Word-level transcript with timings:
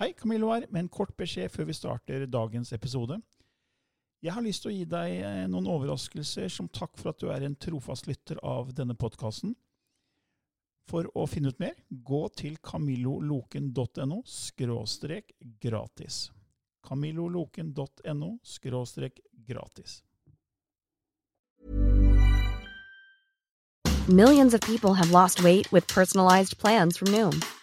Hei, 0.00 0.14
Camillo 0.16 0.48
her, 0.48 0.64
med 0.72 0.80
en 0.80 0.88
kort 0.88 1.10
beskjed 1.12 1.52
før 1.52 1.66
vi 1.68 1.74
starter 1.76 2.22
dagens 2.24 2.70
episode. 2.72 3.18
Jeg 4.24 4.32
har 4.32 4.40
lyst 4.40 4.64
til 4.64 4.70
å 4.70 4.72
gi 4.72 4.86
deg 4.88 5.16
eh, 5.18 5.42
noen 5.52 5.68
overraskelser 5.68 6.48
som 6.48 6.70
takk 6.72 6.96
for 6.96 7.12
at 7.12 7.20
du 7.20 7.28
er 7.28 7.44
en 7.44 7.56
trofast 7.60 8.08
lytter 8.08 8.40
av 8.40 8.72
denne 8.72 8.96
podkasten. 8.96 9.52
For 10.88 11.04
å 11.12 11.26
finne 11.28 11.52
ut 11.52 11.60
mer, 11.60 11.76
gå 11.92 12.22
til 12.32 12.56
camilloloken.no 12.64 14.22
skråstrek 14.24 15.36
gratis. 15.60 16.30
camilloloken.no 16.88 18.38
skråstrek 18.40 19.20
gratis. 19.46 20.00
Millions 24.08 24.54
of 24.54 24.62
people 24.62 24.94
have 24.94 25.10
lost 25.10 25.44
weight 25.44 25.70
with 25.70 25.86
personalized 25.86 26.56
plans 26.56 26.96
from 26.96 27.12
Noom, 27.12 27.42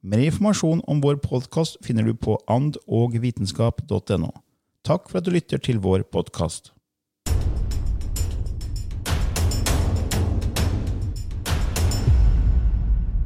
Mer 0.00 0.22
informasjon 0.24 0.78
om 0.88 1.00
vår 1.04 1.18
podkast 1.20 1.74
finner 1.84 2.06
du 2.08 2.14
på 2.16 2.38
andogvitenskap.no. 2.48 4.30
Takk 4.80 5.10
for 5.10 5.20
at 5.20 5.26
du 5.26 5.34
lytter 5.34 5.60
til 5.60 5.76
vår 5.84 6.06
podkast. 6.08 6.70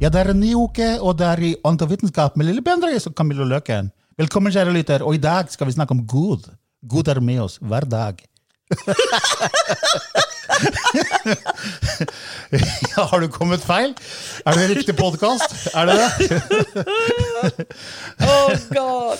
Ja, 0.03 0.11
det 0.11 0.19
er 0.19 0.33
en 0.33 0.43
ny 0.43 0.51
uke, 0.51 0.89
og 0.99 1.15
det 1.15 1.31
er 1.31 1.45
i 1.47 1.55
Ånd 1.63 1.79
og 1.79 1.93
vitenskap 1.95 2.35
med 2.35 2.49
Lille 2.49 2.65
Bendriss 2.65 3.07
og 3.07 3.15
Camillo 3.15 3.47
Løken. 3.47 3.93
Velkommen, 4.19 4.51
kjære 4.51 4.75
lytter, 4.75 5.07
og 5.07 5.15
i 5.15 5.23
dag 5.23 5.47
skal 5.47 5.71
vi 5.71 5.77
snakke 5.79 5.95
om 5.95 6.03
Gud. 6.03 6.51
Gud 6.83 7.07
er 7.07 7.23
med 7.23 7.39
oss 7.47 7.55
hver 7.63 7.87
dag. 7.87 8.19
ja, 12.95 13.03
har 13.03 13.19
du 13.21 13.27
kommet 13.29 13.63
feil? 13.63 13.93
Er 14.45 14.53
det 14.57 14.67
riktig 14.73 14.97
podkast? 14.97 15.67
Er 15.75 15.85
det 15.85 15.95
det? 15.99 16.09
Oh 18.25 18.53
god. 18.71 19.19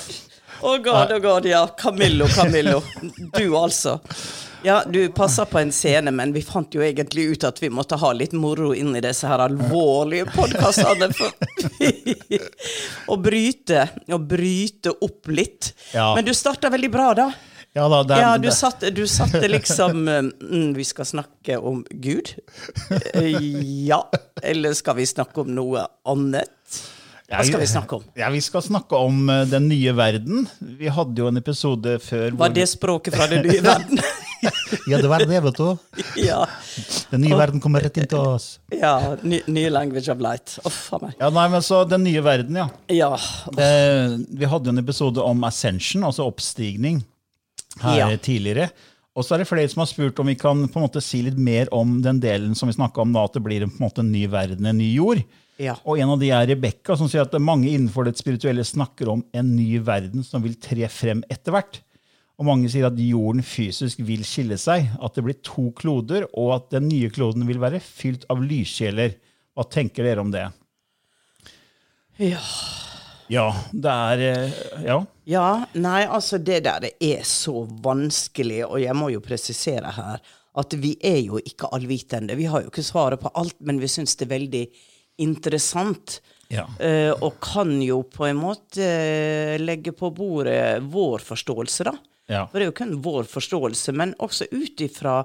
Oh 0.62 0.78
god, 0.78 1.12
oh 1.12 1.20
god, 1.20 1.46
ja. 1.46 1.68
Camillo, 1.78 2.28
Camillo. 2.28 2.82
Du, 3.38 3.58
altså. 3.58 4.00
Ja, 4.66 4.84
du 4.90 5.10
passer 5.14 5.46
på 5.46 5.60
en 5.60 5.72
scene, 5.72 6.12
men 6.12 6.34
vi 6.34 6.42
fant 6.42 6.74
jo 6.74 6.82
egentlig 6.82 7.26
ut 7.36 7.44
at 7.46 7.62
vi 7.62 7.70
måtte 7.70 7.96
ha 8.02 8.14
litt 8.18 8.34
moro 8.34 8.74
inn 8.74 8.96
i 8.98 9.02
disse 9.04 9.28
her 9.30 9.40
alvorlige 9.46 10.26
podkastene. 10.34 11.12
Å 13.14 13.16
bryte, 13.22 13.88
å 14.10 14.18
bryte 14.18 14.90
opp 15.06 15.28
litt. 15.30 15.70
Ja. 15.94 16.16
Men 16.18 16.26
du 16.26 16.34
starta 16.34 16.74
veldig 16.74 16.90
bra, 16.90 17.14
da. 17.14 17.30
Ja, 17.76 17.86
da, 17.92 18.02
er- 18.16 18.22
Ja, 18.22 18.34
du 18.40 18.50
satte, 18.56 18.90
du 18.96 19.04
satte 19.08 19.42
liksom 19.52 20.06
mm, 20.08 20.74
Vi 20.78 20.84
skal 20.88 21.06
snakke 21.10 21.58
om 21.60 21.82
Gud? 21.92 22.32
Eh, 23.14 23.86
Ja. 23.86 24.02
Eller 24.42 24.74
skal 24.74 24.96
vi 25.02 25.06
snakke 25.10 25.42
om 25.44 25.52
noe 25.56 25.86
annet? 26.08 26.52
Hva 27.26 27.42
skal 27.44 27.60
vi 27.64 27.66
snakke 27.68 27.98
om? 27.98 28.04
Ja, 28.16 28.28
Vi 28.30 28.40
skal 28.46 28.62
snakke 28.62 28.96
om 29.02 29.30
eh, 29.34 29.44
den 29.50 29.68
nye 29.68 29.92
verden. 29.98 30.46
Vi 30.62 30.88
hadde 30.94 31.24
jo 31.24 31.28
en 31.32 31.38
episode 31.42 31.98
før 32.06 32.36
Var 32.38 32.54
det 32.54 32.68
språket 32.70 33.16
fra 33.18 33.28
den 33.32 33.46
nye 33.50 33.64
verden? 33.66 34.00
Ja, 34.86 35.00
det 35.02 35.08
var 35.10 35.24
det, 35.26 35.40
vet 35.42 35.58
du. 35.58 35.78
ja. 36.28 36.44
Den 37.10 37.24
nye 37.24 37.34
verden 37.40 37.62
kommer 37.64 37.82
rett 37.82 37.96
inn 37.98 38.06
til 38.12 38.20
oss. 38.36 38.60
ja. 38.70 39.16
Ny, 39.26 39.40
ny 39.50 39.64
language 39.74 40.12
of 40.14 40.20
light. 40.22 40.60
Uff 40.68 40.92
a 40.94 41.00
meg. 41.02 41.16
Ja, 41.18 41.32
nei, 41.34 41.48
men 41.50 41.64
så 41.66 41.80
Den 41.90 42.04
nye 42.06 42.22
verden, 42.22 42.60
ja. 42.60 42.68
Ja. 42.94 43.10
Eh, 43.58 44.14
vi 44.38 44.46
hadde 44.52 44.70
jo 44.70 44.76
en 44.76 44.84
episode 44.84 45.24
om 45.26 45.42
ascension, 45.50 46.06
altså 46.06 46.28
oppstigning, 46.30 47.02
her 47.82 47.98
Ja. 48.12 48.18
tidligere. 48.18 48.70
Og 49.16 49.24
så 49.24 49.36
er 49.36 49.38
det 49.44 49.48
flere 49.48 49.70
som 49.72 49.80
har 49.80 49.88
spurt 49.88 50.20
om 50.20 50.28
vi 50.28 50.36
kan 50.36 50.68
på 50.68 50.80
en 50.80 50.86
måte 50.88 51.02
si 51.02 51.22
litt 51.24 51.38
mer 51.40 51.70
om 51.72 52.02
den 52.04 52.20
delen 52.20 52.56
som 52.56 52.68
vi 52.68 52.76
snakka 52.76 53.02
om, 53.02 53.14
da, 53.16 53.24
at 53.24 53.34
det 53.34 53.44
blir 53.46 53.64
en, 53.64 53.70
på 53.72 53.80
en 53.80 53.88
måte 53.88 54.04
en 54.04 54.12
ny 54.12 54.26
verden, 54.28 54.66
en 54.68 54.78
ny 54.78 54.94
jord. 54.94 55.22
Ja. 55.58 55.78
Og 55.88 56.00
en 56.04 56.10
av 56.12 56.20
de 56.20 56.34
er 56.36 56.48
Rebekka, 56.52 56.98
som 57.00 57.08
sier 57.08 57.24
at 57.24 57.36
mange 57.40 57.70
innenfor 57.72 58.04
det 58.04 58.18
spirituelle 58.20 58.66
snakker 58.68 59.08
om 59.14 59.24
en 59.32 59.56
ny 59.56 59.80
verden 59.80 60.24
som 60.28 60.44
vil 60.44 60.58
tre 60.60 60.90
frem 60.92 61.24
etter 61.32 61.56
hvert. 61.56 61.80
Og 62.36 62.44
mange 62.50 62.68
sier 62.68 62.84
at 62.90 62.98
jorden 63.00 63.40
fysisk 63.48 64.02
vil 64.04 64.26
skille 64.28 64.58
seg, 64.60 64.90
at 65.00 65.16
det 65.16 65.24
blir 65.24 65.38
to 65.48 65.70
kloder, 65.80 66.26
og 66.36 66.52
at 66.58 66.70
den 66.76 66.90
nye 66.90 67.08
kloden 67.10 67.48
vil 67.48 67.62
være 67.64 67.80
fylt 67.80 68.26
av 68.30 68.44
lyskjeler. 68.44 69.16
Hva 69.56 69.64
tenker 69.72 70.04
dere 70.04 70.20
om 70.26 70.32
det? 70.36 70.50
ja. 72.20 72.42
Ja, 73.32 73.50
det 73.74 73.92
er 73.92 74.24
eh, 74.30 74.64
Ja. 74.86 75.04
Ja, 75.26 75.66
nei, 75.74 76.04
altså 76.06 76.38
det 76.38 76.60
der 76.68 76.84
det 76.84 76.92
er 77.02 77.24
så 77.26 77.64
vanskelig, 77.66 78.60
og 78.68 78.78
jeg 78.78 78.94
må 78.94 79.10
jo 79.10 79.24
presisere 79.26 79.90
her 79.96 80.20
at 80.56 80.76
vi 80.78 80.94
er 81.04 81.18
jo 81.26 81.40
ikke 81.42 81.72
allvitende. 81.74 82.38
Vi 82.38 82.46
har 82.46 82.62
jo 82.62 82.70
ikke 82.70 82.86
svaret 82.86 83.20
på 83.20 83.32
alt, 83.34 83.58
men 83.66 83.82
vi 83.82 83.90
syns 83.92 84.14
det 84.16 84.28
er 84.28 84.36
veldig 84.36 84.62
interessant. 85.26 86.20
Ja. 86.54 86.68
eh, 86.78 87.10
og 87.10 87.40
kan 87.42 87.74
jo 87.82 88.04
på 88.06 88.28
en 88.28 88.38
måte 88.38 88.86
eh, 88.86 89.56
legge 89.58 89.96
på 89.98 90.12
bordet 90.14 90.84
vår 90.94 91.26
forståelse, 91.26 91.88
da. 91.90 91.96
Ja. 92.30 92.44
For 92.46 92.62
det 92.62 92.68
er 92.68 92.70
jo 92.70 92.78
kun 92.78 92.94
vår 93.02 93.26
forståelse, 93.30 93.96
men 93.98 94.14
også 94.22 94.46
ut 94.54 94.86
ifra 94.86 95.24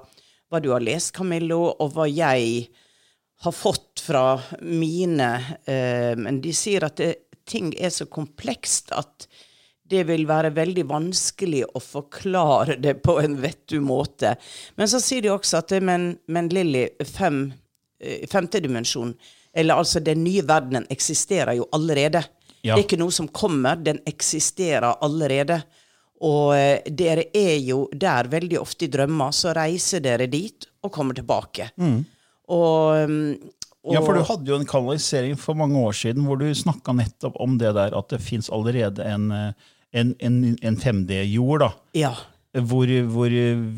hva 0.49 0.59
du 0.59 0.71
har 0.73 0.81
lest, 0.81 1.13
Camillo, 1.13 1.67
og 1.77 1.93
hva 1.93 2.09
jeg 2.09 2.65
har 3.45 3.53
fått 3.55 4.01
fra 4.03 4.41
mine 4.61 5.29
Men 5.65 6.41
de 6.43 6.51
sier 6.53 6.83
at 6.85 6.99
det, 6.99 7.13
ting 7.51 7.73
er 7.77 7.91
så 7.93 8.07
komplekst 8.09 8.93
at 8.95 9.27
det 9.91 10.05
vil 10.07 10.23
være 10.29 10.53
veldig 10.55 10.85
vanskelig 10.87 11.65
å 11.75 11.81
forklare 11.83 12.77
det 12.79 12.97
på 13.03 13.17
en 13.19 13.35
vettug 13.43 13.83
måte. 13.83 14.37
Men 14.79 14.87
så 14.87 15.01
sier 15.03 15.25
de 15.25 15.33
også 15.33 15.59
at 15.59 15.73
det, 15.73 15.81
men, 15.83 16.13
men 16.31 16.47
Lilly, 16.53 16.85
fem, 17.07 17.43
eh, 17.99 18.23
femte 18.31 18.61
dimensjon, 18.63 19.11
eller 19.51 19.81
altså 19.81 19.99
den 19.99 20.23
nye 20.23 20.45
verdenen, 20.47 20.87
eksisterer 20.93 21.57
jo 21.59 21.67
allerede. 21.75 22.23
Ja. 22.61 22.75
Det 22.75 22.79
er 22.79 22.85
ikke 22.85 23.01
noe 23.01 23.15
som 23.15 23.27
kommer, 23.35 23.79
den 23.83 23.99
eksisterer 24.07 24.95
allerede. 25.03 25.59
Og 26.23 26.53
eh, 26.55 26.87
dere 26.87 27.27
er 27.35 27.57
jo 27.59 27.83
der 27.91 28.29
veldig 28.31 28.61
ofte 28.61 28.87
i 28.87 28.93
drømmer, 28.93 29.35
så 29.35 29.55
reiser 29.57 30.03
dere 30.05 30.29
dit 30.31 30.69
og 30.85 30.93
kommer 30.93 31.17
tilbake. 31.17 31.71
Og, 32.51 33.11
um, 33.11 33.35
og 33.81 33.95
Ja, 33.95 34.01
for 34.05 34.13
du 34.13 34.21
hadde 34.27 34.51
jo 34.51 34.57
en 34.59 34.67
kanalisering 34.69 35.37
for 35.41 35.57
mange 35.57 35.79
år 35.81 35.95
siden 35.97 36.27
hvor 36.27 36.37
du 36.37 36.45
snakka 36.53 36.93
nettopp 36.93 37.39
om 37.41 37.55
det 37.61 37.71
der 37.77 37.95
at 37.97 38.11
det 38.13 38.21
fins 38.21 38.49
allerede 38.53 39.05
en, 39.09 39.31
eh, 39.33 39.71
en, 39.97 40.11
en, 40.21 40.35
en 40.61 40.77
5D-jord, 40.77 41.63
da. 41.65 41.71
Ja. 41.97 42.11
Hvor, 42.67 42.89
hvor 43.07 43.31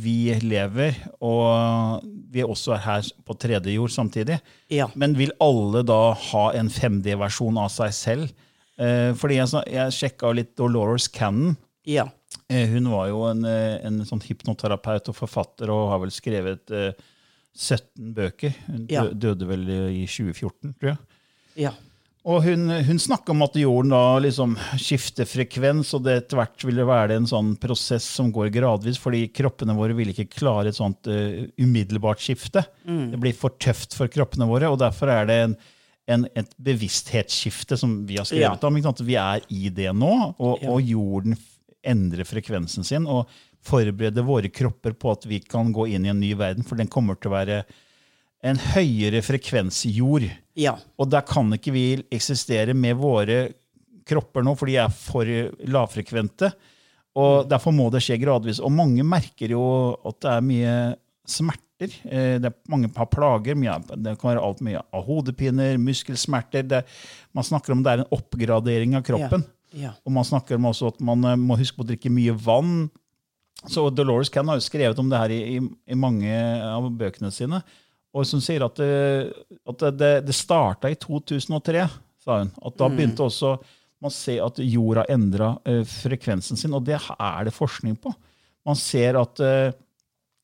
vi 0.03 0.15
lever, 0.41 0.95
og 1.21 2.01
vi 2.33 2.41
også 2.41 2.73
er 2.73 2.81
her 2.87 3.09
på 3.23 3.35
3D-jord 3.37 3.93
samtidig. 3.93 4.39
Ja. 4.73 4.87
Men 4.97 5.13
vil 5.19 5.31
alle 5.43 5.83
da 5.85 5.99
ha 6.17 6.47
en 6.57 6.71
5D-versjon 6.73 7.59
av 7.61 7.69
seg 7.71 7.93
selv? 7.93 8.33
Eh, 8.81 9.11
fordi 9.13 9.37
jeg, 9.37 9.53
jeg 9.69 9.93
sjekka 9.93 10.33
litt 10.33 10.55
Dolores 10.57 11.05
Cannon. 11.13 11.53
Ja. 11.85 12.07
Eh, 12.49 12.65
Hun 12.73 12.89
var 12.91 13.11
jo 13.11 13.23
en, 13.29 13.45
eh, 13.45 13.77
en 13.85 14.01
sånn 14.09 14.23
hypnoterapeut 14.25 15.11
og 15.11 15.17
forfatter 15.21 15.69
og 15.73 15.91
har 15.93 16.01
vel 16.01 16.13
skrevet 16.15 16.73
eh, 16.73 16.91
17 17.55 18.13
bøker. 18.17 18.53
Hun 18.67 18.85
Ja. 18.89 19.05
døde 19.09 19.45
vel 19.47 19.67
i 19.69 20.05
2014, 20.07 20.73
tror 20.79 20.93
jeg. 20.93 20.97
Ja. 21.67 21.71
Og 22.25 22.41
hun, 22.45 22.69
hun 22.87 22.99
snakka 23.03 23.33
om 23.33 23.41
at 23.43 23.57
jorden 23.59 23.91
da 23.91 24.17
liksom 24.23 24.53
skifter 24.79 25.27
frekvens, 25.27 25.89
og 25.93 26.05
det 26.05 26.13
etter 26.21 26.39
hvert 26.39 26.63
vil 26.63 26.77
det 26.79 26.85
være 26.87 27.17
en 27.19 27.25
sånn 27.27 27.49
prosess 27.59 28.05
som 28.07 28.31
går 28.31 28.47
gradvis, 28.55 28.97
fordi 28.97 29.25
kroppene 29.35 29.75
våre 29.75 29.93
vil 29.97 30.13
ikke 30.13 30.29
klare 30.31 30.71
et 30.71 30.77
sånt 30.79 31.03
uh, 31.11 31.43
umiddelbart 31.59 32.23
skifte. 32.23 32.63
Det 32.87 33.19
blir 33.19 33.35
for 33.35 33.49
tøft 33.59 33.93
for 33.99 34.07
kroppene 34.07 34.47
våre, 34.47 34.71
og 34.71 34.79
derfor 34.79 35.11
er 35.11 35.27
det 35.27 35.37
en, 35.49 35.57
en, 36.15 36.25
et 36.39 36.55
bevissthetsskifte 36.63 37.75
som 37.77 37.99
vi 38.07 38.15
har 38.21 38.25
skrevet 38.29 38.63
Ja. 38.63 38.67
om. 38.71 39.05
Vi 39.05 39.15
er 39.19 39.43
i 39.51 39.67
det 39.69 39.91
nå, 39.93 40.13
og, 40.39 40.63
og 40.63 40.79
jorden 40.81 41.35
endrer 41.83 42.23
frekvensen 42.23 42.87
sin. 42.87 43.03
Og 43.05 43.27
forberede 43.63 44.23
våre 44.27 44.51
kropper 44.51 44.95
på 44.99 45.13
at 45.15 45.25
vi 45.29 45.39
kan 45.39 45.71
gå 45.75 45.87
inn 45.95 46.05
i 46.07 46.11
en 46.11 46.19
ny 46.21 46.33
verden, 46.39 46.65
for 46.67 46.79
den 46.79 46.91
kommer 46.91 47.15
til 47.19 47.31
å 47.31 47.37
være 47.37 47.61
en 48.43 48.59
høyere 48.73 49.21
frekvens 49.23 49.85
jord. 49.87 50.25
Ja. 50.59 50.75
Og 50.99 51.07
der 51.13 51.23
kan 51.27 51.51
ikke 51.55 51.71
vi 51.75 51.85
eksistere 52.11 52.75
med 52.75 52.97
våre 52.99 53.45
kropper 54.07 54.43
nå, 54.43 54.51
for 54.59 54.67
de 54.67 54.75
er 54.83 54.91
for 54.91 55.29
lavfrekvente. 55.71 56.49
Og 57.15 57.45
derfor 57.47 57.71
må 57.75 57.87
det 57.93 58.01
skje 58.03 58.17
gradvis. 58.19 58.59
Og 58.59 58.73
mange 58.73 59.05
merker 59.05 59.53
jo 59.53 59.63
at 60.03 60.19
det 60.25 60.31
er 60.33 60.47
mye 60.47 60.73
smerter. 61.29 61.93
Eh, 62.09 62.35
Det 62.41 62.49
er 62.49 62.55
mange 62.71 62.89
har 62.97 63.07
plager. 63.11 63.55
Mye, 63.59 63.77
det 63.95 64.17
kan 64.19 64.33
være 64.33 64.43
alt 64.43 64.63
mye 64.65 64.81
av 64.81 65.05
hodepiner, 65.07 65.77
muskelsmerter. 65.79 66.67
Det, 66.67 66.81
man 67.33 67.47
snakker 67.47 67.75
om 67.75 67.83
det 67.85 67.93
er 67.93 68.03
en 68.03 68.11
oppgradering 68.17 68.97
av 68.99 69.05
kroppen. 69.07 69.45
Ja. 69.77 69.93
Og 70.05 70.11
man 70.13 70.25
snakker 70.27 70.59
om 70.59 70.67
også 70.69 70.91
at 70.93 70.99
man 71.05 71.23
eh, 71.25 71.39
må 71.39 71.55
huske 71.59 71.77
på 71.79 71.85
å 71.85 71.91
drikke 71.93 72.11
mye 72.13 72.35
vann. 72.35 72.89
Så 73.69 73.85
Dolores 73.95 74.31
Cann 74.33 74.49
har 74.51 74.59
jo 74.59 74.65
skrevet 74.65 74.99
om 74.99 75.09
det 75.11 75.19
her 75.21 75.31
i, 75.31 75.41
i, 75.55 75.61
i 75.63 75.97
mange 75.97 76.33
av 76.67 76.89
bøkene 76.99 77.31
sine. 77.31 77.61
Og 78.13 78.27
som 78.29 78.41
sier 78.43 78.65
at 78.65 78.77
det, 78.77 78.89
at 79.69 79.85
det, 79.97 80.11
det, 80.27 80.35
starta 80.37 80.91
i 80.91 80.97
2003, 80.99 81.85
sa 82.21 82.41
hun. 82.43 82.51
At 82.61 82.77
da 82.79 82.89
begynte 82.91 83.25
også 83.25 83.55
man 84.03 84.11
se 84.11 84.35
at 84.43 84.59
jorda 84.59 85.05
endra 85.11 85.53
uh, 85.63 85.81
frekvensen 85.87 86.59
sin, 86.59 86.75
og 86.75 86.83
det 86.87 86.99
er 86.99 87.47
det 87.47 87.55
forskning 87.55 87.95
på. 88.03 88.11
Man 88.67 88.75
ser 88.79 89.15
at 89.19 89.39
uh, 89.39 89.71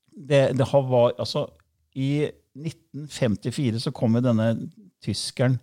det, 0.10 0.44
det 0.56 0.68
har 0.72 0.86
var, 0.88 1.12
altså, 1.20 1.46
I 1.96 2.30
1954 2.56 3.84
så 3.84 3.92
kom 3.96 4.16
denne 4.24 4.54
tyskeren 5.04 5.60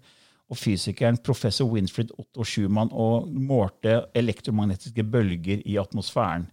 og 0.47 0.59
fysikeren 0.61 1.19
professor 1.25 1.67
Winfried 1.67 2.13
Otto 2.21 2.45
Schumann 2.47 2.93
og 2.95 3.27
målte 3.33 4.05
elektromagnetiske 4.15 5.03
bølger 5.03 5.65
i 5.67 5.79
atmosfæren. 5.81 6.47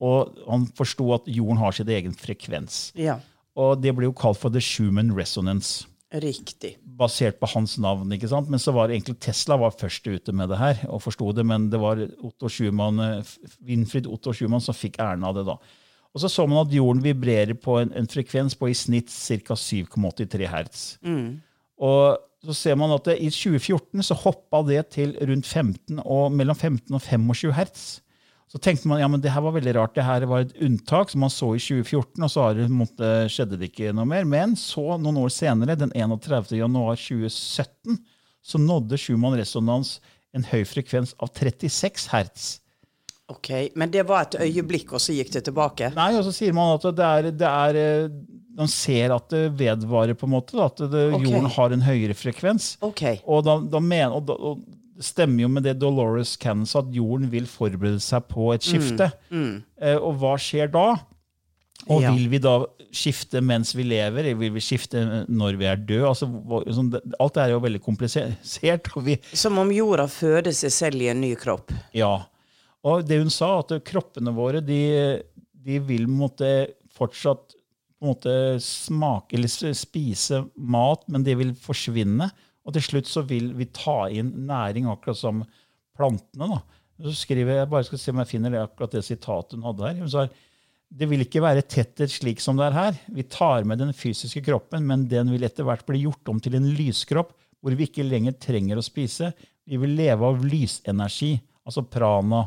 Og 0.00 0.36
han 0.44 0.66
forsto 0.76 1.08
at 1.16 1.28
jorden 1.30 1.60
har 1.62 1.72
sin 1.72 1.88
egen 1.88 2.14
frekvens. 2.16 2.92
ja. 2.94 3.20
Og 3.56 3.78
det 3.80 3.94
ble 3.96 4.04
jo 4.04 4.12
kalt 4.12 4.36
for 4.36 4.52
the 4.52 4.60
Schumann 4.60 5.14
resonance 5.16 5.86
Riktig. 6.12 6.74
basert 6.84 7.38
på 7.40 7.48
hans 7.54 7.78
navn. 7.80 8.12
ikke 8.12 8.28
sant? 8.28 8.50
Men 8.52 8.60
så 8.60 8.74
var 8.76 8.92
egentlig 8.92 9.16
Tesla 9.18 9.56
var 9.56 9.72
først 9.72 10.06
ute 10.06 10.32
med 10.36 10.50
det 10.52 10.58
her 10.60 10.82
og 10.90 11.00
forsto 11.00 11.32
det, 11.32 11.46
men 11.46 11.70
det 11.72 11.80
var 11.80 12.02
Otto 12.20 12.50
Schumann, 12.52 13.00
eh, 13.00 13.24
Winfried 13.64 14.06
Otto 14.06 14.34
Schumann 14.36 14.60
som 14.60 14.76
fikk 14.76 15.00
æren 15.00 15.24
av 15.24 15.34
det. 15.34 15.46
da. 15.48 15.56
Og 16.12 16.20
så 16.20 16.28
så 16.28 16.46
man 16.48 16.66
at 16.66 16.72
jorden 16.72 17.02
vibrerer 17.02 17.54
på 17.54 17.80
en, 17.80 17.92
en 17.96 18.06
frekvens 18.06 18.54
på 18.54 18.68
i 18.68 18.74
snitt 18.74 19.08
ca. 19.08 19.54
7,83 19.54 20.46
hertz. 20.48 20.98
Og 21.80 22.18
så 22.44 22.54
ser 22.54 22.76
man 22.76 22.92
at 22.94 23.04
det, 23.04 23.18
i 23.20 23.28
2014 23.28 24.02
så 24.02 24.14
hoppa 24.14 24.62
det 24.68 24.90
til 24.90 25.16
rundt 25.20 25.46
15 25.46 26.00
og 26.04 26.32
mellom 26.32 26.56
15 26.56 26.94
og 26.94 27.02
25 27.02 27.52
hertz. 27.52 28.00
Så 28.46 28.60
tenkte 28.62 28.86
man 28.86 29.00
ja, 29.02 29.08
men 29.10 29.20
det 29.22 29.32
her 29.34 29.42
var 29.42 29.56
veldig 29.56 29.72
rart. 29.74 29.94
Det 29.96 30.04
her 30.06 30.24
var 30.30 30.44
et 30.44 30.54
unntak 30.62 31.10
som 31.10 31.24
man 31.24 31.32
så 31.34 31.48
i 31.56 31.62
2014, 31.62 32.22
og 32.22 32.30
så 32.30 32.44
har 32.44 32.58
det, 32.58 32.68
måtte, 32.70 33.08
skjedde 33.32 33.58
det 33.58 33.72
ikke 33.72 33.94
noe 33.96 34.06
mer. 34.06 34.28
Men 34.28 34.54
så, 34.60 34.84
noen 35.02 35.18
år 35.24 35.32
senere, 35.34 35.78
den 35.78 35.90
31. 35.90 36.54
januar 36.60 37.00
2017, 37.00 37.98
så 38.46 38.60
nådde 38.62 39.00
Schumann 39.02 39.34
resonans 39.38 39.96
en 40.36 40.46
høy 40.46 40.62
frekvens 40.68 41.16
av 41.18 41.32
36 41.34 42.06
hertz. 42.12 42.46
Ok, 43.32 43.50
Men 43.74 43.90
det 43.90 44.04
var 44.06 44.28
et 44.28 44.38
øyeblikk, 44.46 44.92
og 44.94 45.02
så 45.02 45.14
gikk 45.16 45.32
det 45.34 45.42
tilbake? 45.48 45.90
Nei, 45.96 46.12
og 46.14 46.22
så 46.28 46.30
sier 46.34 46.54
man 46.54 46.76
at 46.76 46.84
det 46.94 47.06
er, 47.06 47.30
det 47.34 47.48
er 47.50 47.78
eh, 47.80 48.18
Man 48.56 48.70
ser 48.70 49.12
at 49.12 49.26
det 49.34 49.50
vedvarer, 49.58 50.14
på 50.14 50.28
en 50.28 50.32
måte. 50.36 50.54
Da, 50.54 50.70
at 50.70 50.78
det, 50.92 51.08
okay. 51.10 51.26
jorden 51.26 51.50
har 51.56 51.74
en 51.74 51.82
høyere 51.84 52.14
frekvens. 52.16 52.76
Ok. 52.86 53.02
Og, 53.26 53.42
da, 53.44 53.58
da 53.74 53.82
men, 53.82 54.14
og, 54.14 54.22
da, 54.30 54.38
og 54.38 54.62
stemmer 55.00 55.42
jo 55.42 55.48
med 55.48 55.62
det 55.66 55.78
Dolores 55.80 56.36
Cannon 56.40 56.66
sa, 56.66 56.80
at 56.80 56.92
jorden 56.94 57.28
vil 57.30 57.46
forberede 57.50 58.00
seg 58.00 58.26
på 58.28 58.52
et 58.54 58.62
skifte. 58.64 59.10
Eh, 59.32 59.96
og 59.96 60.16
hva 60.22 60.36
skjer 60.40 60.70
da? 60.72 60.96
Og 61.88 62.00
Ja. 62.02 62.12
vil 62.14 62.28
vi 62.32 62.38
da 62.38 62.64
skifte 62.90 63.42
mens 63.44 63.74
vi 63.76 63.84
lever? 63.84 64.24
Eller 64.24 64.34
vil 64.40 64.52
vi 64.54 64.60
skifte 64.64 65.26
når 65.28 65.58
vi 65.60 65.66
er 65.66 65.76
døde? 65.76 66.06
Altså, 66.08 66.26
sånn, 66.72 66.90
det- 66.90 67.02
alt 67.20 67.34
det 67.34 67.42
er 67.44 67.50
jo 67.50 67.60
veldig 67.60 67.82
komplisert. 67.82 68.36
Som 69.34 69.58
om 69.58 69.68
jorda 69.70 70.06
føder 70.08 70.52
seg 70.56 70.70
selv 70.72 71.02
i 71.02 71.08
en 71.08 71.20
ny 71.20 71.34
kropp? 71.36 71.70
ja. 71.92 72.24
Og 72.86 73.02
det 73.04 73.18
hun 73.18 73.30
sa, 73.30 73.58
at 73.58 73.72
kroppene 73.84 74.32
våre 74.32 74.60
de, 74.64 75.20
de 75.52 75.78
vil 75.80 76.06
måtte 76.06 76.68
fortsatt 76.94 77.54
måtte 78.00 78.60
smake 78.62 79.34
eller 79.34 79.72
spise 79.74 80.44
mat, 80.56 81.02
men 81.08 81.24
de 81.24 81.34
vil 81.34 81.52
forsvinne. 81.54 82.30
Og 82.66 82.74
til 82.74 82.82
slutt 82.82 83.06
så 83.10 83.22
vil 83.26 83.52
vi 83.54 83.68
ta 83.70 84.08
inn 84.10 84.32
næring, 84.48 84.88
akkurat 84.90 85.16
som 85.20 85.44
plantene. 85.96 86.48
da. 86.50 86.60
Så 87.06 87.12
skriver 87.26 87.60
Jeg 87.60 87.70
bare 87.70 87.84
skal 87.84 87.98
se 88.00 88.10
om 88.10 88.18
jeg 88.22 88.30
finner 88.32 88.50
det 88.50 88.62
akkurat 88.64 88.90
det 88.96 89.04
sitatet 89.06 89.54
hun 89.56 89.62
hadde 89.68 89.86
her. 89.86 90.00
Hun 90.02 90.10
sa 90.10 90.26
det 90.96 91.08
vil 91.10 91.24
ikke 91.24 91.42
være 91.42 91.64
tetter 91.66 92.06
slik 92.06 92.38
som 92.40 92.56
det 92.56 92.68
er 92.68 92.76
her. 92.76 92.98
Vi 93.10 93.24
tar 93.26 93.64
med 93.66 93.78
den 93.82 93.90
fysiske 93.92 94.42
kroppen, 94.46 94.84
men 94.86 95.08
den 95.10 95.32
vil 95.32 95.42
etter 95.42 95.66
hvert 95.66 95.82
bli 95.88 96.04
gjort 96.04 96.28
om 96.30 96.38
til 96.40 96.54
en 96.54 96.68
lyskropp, 96.78 97.32
hvor 97.60 97.74
vi 97.74 97.88
ikke 97.88 98.04
lenger 98.06 98.36
trenger 98.38 98.78
å 98.78 98.84
spise. 98.86 99.32
Vi 99.66 99.76
vil 99.82 99.96
leve 99.98 100.22
av 100.22 100.44
lysenergi, 100.46 101.40
altså 101.66 101.82
prana. 101.90 102.44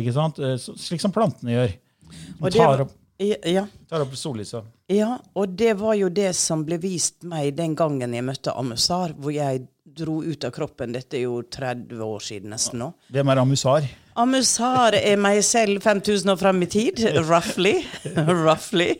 ikke 0.00 0.12
sant? 0.16 0.38
Eh, 0.38 0.56
så- 0.56 0.72
Slik 0.76 1.00
som 1.00 1.12
plantene 1.12 1.52
gjør. 1.52 1.68
De 1.68 2.40
Og 2.40 2.50
det 2.50 2.54
tar 2.54 2.80
opp, 2.80 2.92
Ja, 3.18 3.62
tar 3.88 4.02
opp 4.04 4.12
sollyset. 4.18 4.66
ja, 4.92 5.14
og 5.32 5.54
det 5.56 5.72
var 5.80 5.94
jo 5.96 6.10
det 6.12 6.34
som 6.36 6.66
ble 6.66 6.76
vist 6.82 7.24
meg 7.24 7.54
den 7.56 7.72
gangen 7.78 8.12
jeg 8.12 8.24
møtte 8.26 8.52
Amusar, 8.52 9.14
hvor 9.16 9.32
jeg 9.32 9.64
dro 9.96 10.18
ut 10.24 10.44
av 10.44 10.52
kroppen. 10.52 10.92
Dette 10.96 11.16
er 11.18 11.24
jo 11.24 11.40
30 11.42 12.02
år 12.04 12.24
siden 12.24 12.52
nesten 12.52 12.82
nå. 12.82 12.90
Hvem 13.14 13.32
er 13.32 13.40
amusar? 13.40 13.88
Amusar 14.16 14.96
er 14.98 15.18
meg 15.20 15.42
selv 15.44 15.82
5000 15.84 16.32
år 16.32 16.40
fram 16.40 16.62
i 16.64 16.68
tid, 16.72 17.02
roughly. 17.28 17.78
roughly. 18.46 18.92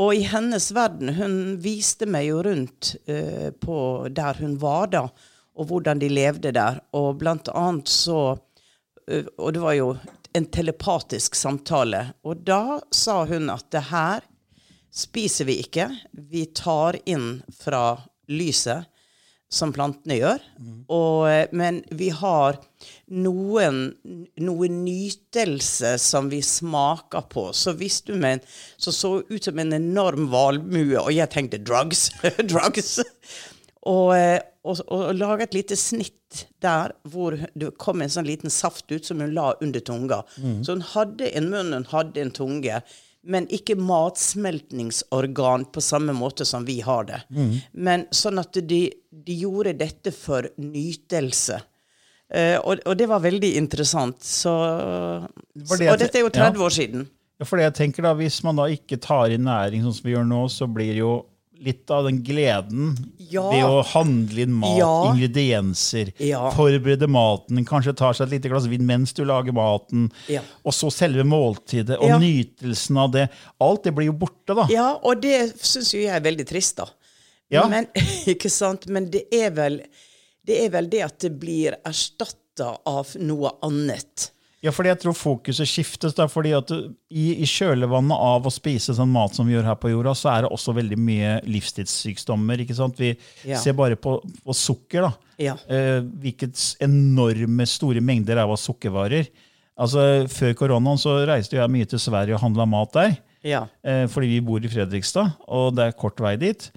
Og 0.00 0.14
i 0.16 0.24
hennes 0.28 0.70
verden, 0.72 1.12
hun 1.18 1.36
viste 1.62 2.08
meg 2.08 2.30
jo 2.30 2.40
rundt 2.44 2.94
uh, 3.08 3.50
på 3.60 3.76
der 4.12 4.40
hun 4.40 4.56
var 4.60 4.88
da, 4.92 5.06
og 5.52 5.68
hvordan 5.68 6.00
de 6.00 6.08
levde 6.12 6.54
der. 6.56 6.80
Og 6.96 7.20
blant 7.20 7.50
annet 7.52 7.92
så 7.92 8.22
uh, 8.32 9.24
Og 9.38 9.52
det 9.52 9.62
var 9.62 9.76
jo 9.76 9.94
en 10.32 10.46
telepatisk 10.46 11.34
samtale. 11.34 12.06
Og 12.24 12.44
da 12.46 12.80
sa 12.94 13.22
hun 13.28 13.50
at 13.52 13.68
det 13.74 13.86
her 13.90 14.24
spiser 14.92 15.48
vi 15.48 15.60
ikke. 15.64 15.88
Vi 16.12 16.46
tar 16.56 16.98
inn 17.08 17.42
fra 17.56 18.00
lyset, 18.32 18.88
som 19.52 19.72
plantene 19.72 20.16
gjør. 20.16 20.44
Og, 20.88 21.28
eh, 21.28 21.50
men 21.52 21.82
vi 21.92 22.08
har 22.08 22.56
noen, 23.12 23.82
noe 24.40 24.68
nytelse 24.72 25.98
som 26.00 26.30
vi 26.32 26.40
smaker 26.40 27.26
på. 27.28 27.50
Så 27.52 27.74
hvis 27.76 28.00
du 28.06 28.14
med 28.16 28.38
en, 28.38 28.44
så 28.80 28.94
så 28.96 29.12
ut 29.20 29.44
som 29.44 29.58
en 29.60 29.76
enorm 29.76 30.30
valmue, 30.32 30.96
og 30.96 31.12
jeg 31.12 31.28
tenkte 31.34 31.60
drugs. 31.60 32.08
drugs. 32.52 32.98
Og, 33.90 34.12
eh, 34.14 34.38
og, 34.62 34.82
og 34.94 35.14
lage 35.18 35.48
et 35.48 35.56
lite 35.56 35.78
snitt 35.78 36.44
der 36.62 36.94
hvor 37.10 37.34
det 37.58 37.72
kom 37.82 38.02
en 38.02 38.12
sånn 38.12 38.28
liten 38.28 38.52
saft 38.52 38.92
ut 38.92 39.08
som 39.08 39.20
hun 39.20 39.34
la 39.34 39.52
under 39.60 39.82
tunga. 39.82 40.22
Så 40.62 40.76
hun 40.76 40.84
hadde 40.92 41.32
en 41.34 41.50
munn, 41.50 41.74
hun 41.74 41.88
hadde 41.90 42.22
en 42.22 42.30
tunge, 42.34 42.78
men 43.22 43.46
ikke 43.54 43.76
matsmeltningsorgan 43.78 45.66
på 45.74 45.82
samme 45.82 46.14
måte 46.16 46.46
som 46.48 46.64
vi 46.66 46.80
har 46.82 47.04
det. 47.10 47.20
Men 47.72 48.06
sånn 48.14 48.40
at 48.42 48.58
de, 48.70 48.84
de 49.10 49.36
gjorde 49.42 49.76
dette 49.82 50.14
for 50.14 50.48
nytelse. 50.58 51.60
Eh, 52.32 52.56
og, 52.56 52.80
og 52.88 52.96
det 52.96 53.08
var 53.10 53.20
veldig 53.22 53.50
interessant. 53.60 54.22
Så, 54.24 54.52
det 55.52 55.82
jeg 55.84 55.92
og 55.92 56.00
dette 56.00 56.18
er 56.18 56.24
jo 56.24 56.32
30 56.32 56.40
ja. 56.40 56.48
30 56.54 56.64
år 56.64 56.76
siden. 56.78 57.04
Ja, 57.42 57.48
for 57.48 57.58
det 57.58 57.66
jeg 57.66 57.74
tenker 57.80 58.06
da, 58.06 58.14
Hvis 58.14 58.38
man 58.46 58.58
da 58.60 58.68
ikke 58.70 59.00
tar 59.02 59.32
inn 59.34 59.44
næring 59.48 59.82
sånn 59.84 59.96
som 59.96 60.06
vi 60.06 60.14
gjør 60.14 60.26
nå, 60.28 60.42
så 60.52 60.68
blir 60.70 60.94
jo 61.02 61.12
litt 61.64 61.90
av 61.90 62.04
den 62.08 62.20
gleden 62.26 62.96
Ja. 63.32 63.44
ved 63.50 63.64
å 63.64 63.82
handle 63.92 64.42
inn 64.42 64.52
mat, 64.52 64.76
Ja. 64.78 64.92
ingredienser, 65.12 66.12
Ja. 66.18 66.50
forberede 66.50 67.08
maten, 67.08 67.64
kanskje 67.64 67.96
tar 67.96 68.12
seg 68.14 68.26
et 68.26 68.34
lite 68.42 68.50
glass 68.50 68.66
vin 68.66 68.84
mens 68.86 69.12
du 69.12 69.24
lager 69.24 69.52
maten, 69.52 70.10
og 70.64 70.72
så 70.72 70.90
selve 70.92 71.24
måltidet 71.24 71.98
og 72.00 72.20
nytelsen 72.20 72.96
av 72.98 73.12
det. 73.12 73.30
Alt 73.60 73.84
det 73.84 73.94
blir 73.94 74.06
jo 74.06 74.12
borte, 74.12 74.54
da. 74.54 74.66
Ja, 74.68 74.98
og 75.02 75.20
det 75.22 75.54
syns 75.62 75.92
jo 75.94 76.00
jeg 76.00 76.14
er 76.14 76.20
veldig 76.20 76.46
trist, 76.46 76.76
da. 76.76 76.86
Ja. 77.50 77.66
Men, 77.68 77.86
ikke 78.26 78.50
sant? 78.50 78.86
Men 78.88 79.10
det 79.10 79.26
er 79.32 79.50
vel 79.50 79.82
det 80.44 80.56
er 80.64 80.70
vel 80.70 80.88
det 80.90 81.02
at 81.04 81.18
det 81.20 81.38
blir 81.38 81.76
erstatta 81.86 82.76
av 82.84 83.12
noe 83.20 83.52
annet. 83.62 84.30
Ja, 84.62 84.70
fordi 84.70 84.92
jeg 84.92 85.00
tror 85.02 85.14
fokuset 85.18 85.66
skiftes. 85.66 86.14
da, 86.14 86.28
fordi 86.30 86.52
at 86.56 86.68
du- 86.68 86.94
i, 87.10 87.42
I 87.42 87.44
kjølvannet 87.44 88.14
av 88.16 88.44
å 88.46 88.50
spise 88.52 88.94
sånn 88.94 89.08
mat 89.10 89.34
som 89.34 89.46
vi 89.46 89.54
gjør 89.54 89.64
her 89.64 89.74
på 89.74 89.90
jorda, 89.90 90.12
så 90.14 90.30
er 90.36 90.42
det 90.42 90.50
også 90.52 90.74
veldig 90.76 90.98
mye 90.98 91.40
livstidssykdommer. 91.44 92.60
ikke 92.62 92.74
sant? 92.76 92.96
Vi 92.98 93.16
Ja. 93.44 93.58
ser 93.58 93.72
bare 93.72 93.96
på, 93.96 94.20
på 94.44 94.54
sukker. 94.54 95.02
da. 95.02 95.12
Ja. 95.38 95.54
Eh, 95.68 96.00
hvilket 96.02 96.54
enorme 96.80 97.66
store 97.66 98.00
mengder 98.00 98.38
av 98.38 98.54
sukkervarer. 98.56 99.26
Altså, 99.78 100.28
Før 100.28 100.54
koronaen 100.54 100.98
så 100.98 101.26
reiste 101.26 101.56
jeg 101.56 101.68
mye 101.70 101.88
til 101.88 101.98
Sverige 101.98 102.34
og 102.34 102.40
handla 102.42 102.66
mat 102.68 102.92
der. 102.92 103.18
Ja. 103.42 103.66
Eh, 103.84 104.06
fordi 104.06 104.28
vi 104.28 104.40
bor 104.40 104.58
i 104.62 104.68
Fredrikstad, 104.68 105.34
og 105.48 105.74
det 105.74 105.88
er 105.88 105.92
kort 105.98 106.16
vei 106.20 106.36
dit. 106.36 106.70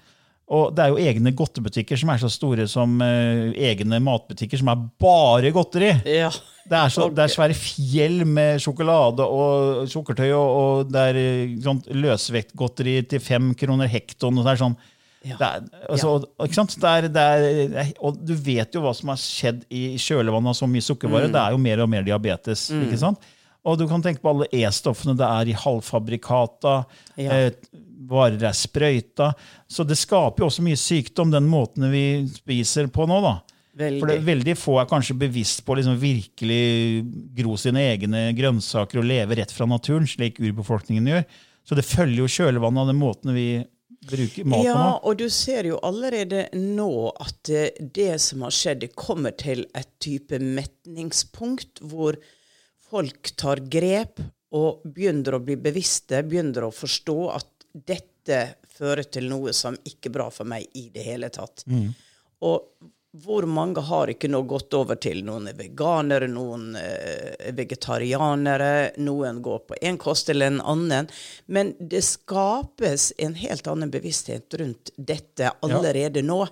Og 0.53 0.75
det 0.77 0.83
er 0.83 0.91
jo 0.93 0.99
egne 1.01 1.31
godtebutikker 1.33 1.97
som 1.97 2.11
er 2.13 2.19
så 2.21 2.29
store 2.29 2.67
som 2.69 2.99
uh, 3.01 3.49
egne 3.57 3.97
matbutikker 4.05 4.61
som 4.61 4.69
er 4.69 4.83
bare 5.01 5.49
godteri. 5.55 5.89
Ja. 6.05 6.29
Det 6.65 6.77
er, 6.77 6.89
så, 6.93 7.07
det 7.13 7.21
er 7.21 7.29
svære 7.33 7.53
fjell 7.57 8.23
med 8.25 8.61
sjokolade 8.61 9.25
og 9.25 9.83
sukkertøy, 9.89 10.31
og, 10.33 10.47
og 10.57 10.89
det 10.89 11.03
er 11.11 11.19
sånn, 11.61 11.81
løsvektgodteri 11.93 12.95
til 13.09 13.21
fem 13.21 13.51
kroner 13.57 13.89
hekton. 13.89 14.37
og 14.41 14.45
det 14.47 14.55
er 14.55 14.61
sånn, 14.63 14.77
Ja. 15.25 15.37
det 15.41 15.47
er, 15.47 15.85
altså, 15.89 16.15
ikke 16.45 16.57
sant? 16.57 16.73
Det 16.81 16.89
er, 16.89 17.07
det 17.09 17.25
er, 17.25 17.93
og 18.01 18.17
du 18.21 18.33
vet 18.37 18.73
jo 18.73 18.81
hva 18.81 18.93
som 18.97 19.09
har 19.13 19.21
skjedd 19.21 19.63
i 19.73 19.95
kjølvannet 20.01 20.53
av 20.53 20.57
så 20.57 20.69
mye 20.69 20.85
sukkervare. 20.85 21.29
Det 21.33 21.41
er 21.41 21.53
jo 21.53 21.61
mer 21.61 21.81
og 21.85 21.89
mer 21.89 22.05
diabetes. 22.05 22.67
ikke 22.73 23.01
sant? 23.01 23.21
Og 23.65 23.79
du 23.81 23.87
kan 23.89 24.01
tenke 24.05 24.21
på 24.21 24.29
alle 24.29 24.45
E-stoffene 24.53 25.15
det 25.17 25.25
er 25.25 25.49
i 25.49 25.57
halvfabrikata. 25.57 26.75
Ja. 27.17 27.39
Eh, 27.45 27.81
varer 28.09 28.43
er 28.49 28.55
sprøyta. 28.55 29.31
Så 29.67 29.85
det 29.87 29.97
skaper 29.99 30.43
jo 30.43 30.49
også 30.49 30.65
mye 30.65 30.79
sykdom, 30.79 31.33
den 31.33 31.49
måten 31.49 31.89
vi 31.91 32.05
spiser 32.35 32.89
på 32.93 33.07
nå. 33.09 33.19
da. 33.25 33.35
Veldig. 33.75 33.99
For 33.99 34.07
det, 34.11 34.19
veldig 34.23 34.55
få 34.55 34.77
er 34.79 34.87
kanskje 34.87 35.17
bevisst 35.19 35.65
på 35.65 35.73
å 35.73 35.79
liksom 35.81 35.97
virkelig 35.99 36.65
gro 37.35 37.57
sine 37.59 37.81
egne 37.91 38.29
grønnsaker 38.37 39.01
og 39.01 39.09
leve 39.09 39.35
rett 39.35 39.51
fra 39.51 39.67
naturen, 39.67 40.07
slik 40.07 40.39
urbefolkningen 40.39 41.09
gjør. 41.11 41.25
Så 41.65 41.75
det 41.75 41.83
følger 41.87 42.21
jo 42.21 42.29
kjølvannet 42.31 42.85
av 42.85 42.91
den 42.93 43.01
måten 43.01 43.35
vi 43.35 43.49
bruker 44.05 44.47
mat 44.47 44.61
på 44.61 44.67
Ja, 44.67 44.85
og 45.01 45.17
du 45.19 45.25
ser 45.33 45.67
jo 45.67 45.79
allerede 45.83 46.45
nå 46.55 47.09
at 47.11 47.51
eh, 47.51 47.75
det 47.79 48.15
som 48.23 48.45
har 48.45 48.55
skjedd, 48.55 48.87
kommer 48.95 49.35
til 49.35 49.65
et 49.75 49.91
type 50.03 50.39
metningspunkt 50.39 51.83
hvor 51.83 52.19
folk 52.85 53.33
tar 53.39 53.63
grep 53.71 54.21
og 54.55 54.85
begynner 54.87 55.35
å 55.35 55.43
bli 55.43 55.57
bevisste, 55.59 56.21
begynner 56.23 56.67
å 56.67 56.73
forstå 56.73 57.17
at 57.33 57.51
dette 57.75 58.41
fører 58.75 59.07
til 59.11 59.29
noe 59.31 59.53
som 59.55 59.77
ikke 59.83 60.09
er 60.09 60.15
bra 60.17 60.29
for 60.33 60.47
meg 60.47 60.67
i 60.79 60.89
det 60.93 61.03
hele 61.05 61.29
tatt. 61.33 61.65
Og 62.45 62.91
hvor 63.23 63.45
mange 63.47 63.79
har 63.87 64.11
ikke 64.11 64.27
nå 64.27 64.41
gått 64.49 64.73
over 64.75 64.97
til 64.99 65.21
noen 65.23 65.47
er 65.47 65.55
veganere, 65.55 66.27
noen 66.27 66.75
eh, 66.79 67.31
er 67.47 67.55
vegetarianere, 67.55 68.97
noen 68.99 69.39
går 69.45 69.61
på 69.69 69.77
en 69.87 69.99
kost 70.01 70.29
eller 70.33 70.51
en 70.51 70.61
annen. 70.73 71.07
Men 71.45 71.73
det 71.79 72.03
skapes 72.07 73.13
en 73.17 73.37
helt 73.39 73.67
annen 73.71 73.93
bevissthet 73.93 74.57
rundt 74.59 74.91
dette 74.97 75.53
allerede 75.63 76.25
nå. 76.25 76.43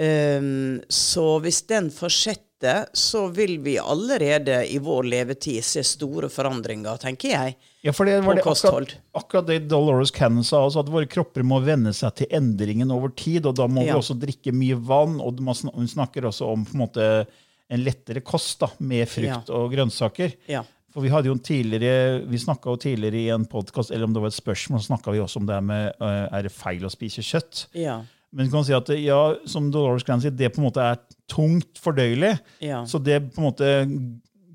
Um, 0.00 0.80
så 0.88 1.24
hvis 1.44 1.64
den 1.68 1.90
fortsetter, 1.92 2.46
så 2.92 3.22
vil 3.32 3.58
vi 3.64 3.78
allerede 3.78 4.60
i 4.68 4.78
vår 4.78 5.06
levetid 5.08 5.64
se 5.64 5.82
store 5.86 6.28
forandringer, 6.28 6.98
tenker 7.00 7.30
jeg. 7.32 7.56
Ja, 7.82 7.92
for 7.96 8.04
det 8.04 8.18
var 8.24 8.36
det 8.36 8.44
akkurat, 8.44 8.94
akkurat 9.16 9.46
det 9.48 9.58
Dolores 9.70 10.10
Cannon 10.12 10.44
sa, 10.44 10.60
altså 10.66 10.82
at 10.84 10.90
våre 10.92 11.08
kropper 11.08 11.42
må 11.42 11.62
venne 11.64 11.94
seg 11.96 12.14
til 12.20 12.26
endringen 12.36 12.90
over 12.92 13.08
tid. 13.16 13.46
og 13.46 13.54
Da 13.56 13.66
må 13.66 13.86
Ja. 13.86 13.94
vi 13.94 14.00
også 14.00 14.18
drikke 14.20 14.52
mye 14.52 14.76
vann, 14.76 15.20
og 15.20 15.38
hun 15.40 15.88
snakker 15.88 16.22
også 16.28 16.52
om 16.52 16.64
på 16.66 16.74
en 16.74 16.80
måte 16.86 17.26
en 17.70 17.84
lettere 17.84 18.20
kost 18.20 18.58
da, 18.60 18.68
med 18.80 19.08
frukt 19.08 19.48
Ja. 19.48 19.54
og 19.54 19.72
grønnsaker. 19.72 20.34
Ja. 20.48 20.62
For 20.92 21.00
Vi 21.02 21.08
hadde 21.08 21.26
jo 21.26 21.32
en 21.32 21.38
tidligere, 21.38 22.26
vi 22.28 22.36
snakka 22.36 22.76
tidligere 22.76 23.14
i 23.14 23.28
en 23.30 23.46
podkast, 23.46 23.92
eller 23.92 24.04
om 24.04 24.12
det 24.12 24.20
var 24.20 24.26
et 24.28 24.34
spørsmål, 24.42 24.80
så 24.80 24.90
snakka 24.96 25.12
vi 25.12 25.20
også 25.20 25.36
om 25.36 25.46
det 25.46 25.54
her 25.54 25.60
med 25.62 25.92
øh, 26.00 26.28
er 26.32 26.42
det 26.42 26.50
feil 26.52 26.82
å 26.84 26.90
spise 26.90 27.22
kjøtt. 27.22 27.66
Ja. 27.74 28.02
Men 28.30 28.46
du 28.46 28.52
kan 28.52 28.64
si 28.66 28.74
at 28.76 28.90
ja, 29.00 29.20
som 29.50 29.70
Dolores 29.74 30.06
Grand 30.06 30.22
sier, 30.22 30.34
det 30.34 30.52
på 30.54 30.62
en 30.62 30.68
måte 30.68 30.84
er 30.86 31.00
tungt 31.30 31.80
fordøyelig. 31.82 32.36
Ja. 32.62 32.84
Så 32.86 33.00
det 33.02 33.18
på 33.32 33.42
en 33.42 33.48
måte 33.48 33.70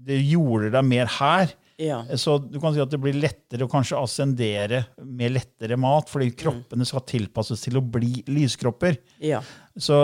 det 0.05 0.20
gjorde 0.22 0.72
deg 0.74 0.86
mer 0.88 1.10
her. 1.17 1.53
Ja. 1.82 1.98
Så 2.15 2.38
du 2.39 2.55
kan 2.63 2.72
si 2.72 2.79
at 2.79 2.91
det 2.91 3.00
blir 3.03 3.17
lettere 3.20 3.65
å 3.65 3.72
kanskje 3.72 4.00
ascendere 4.00 4.86
med 5.03 5.34
lettere 5.36 5.75
mat, 5.79 6.08
fordi 6.12 6.29
kroppene 6.38 6.88
skal 6.88 7.03
tilpasses 7.10 7.65
til 7.65 7.79
å 7.79 7.84
bli 7.84 8.22
lyskropper. 8.32 8.96
Ja. 9.24 9.41
Så, 9.75 9.98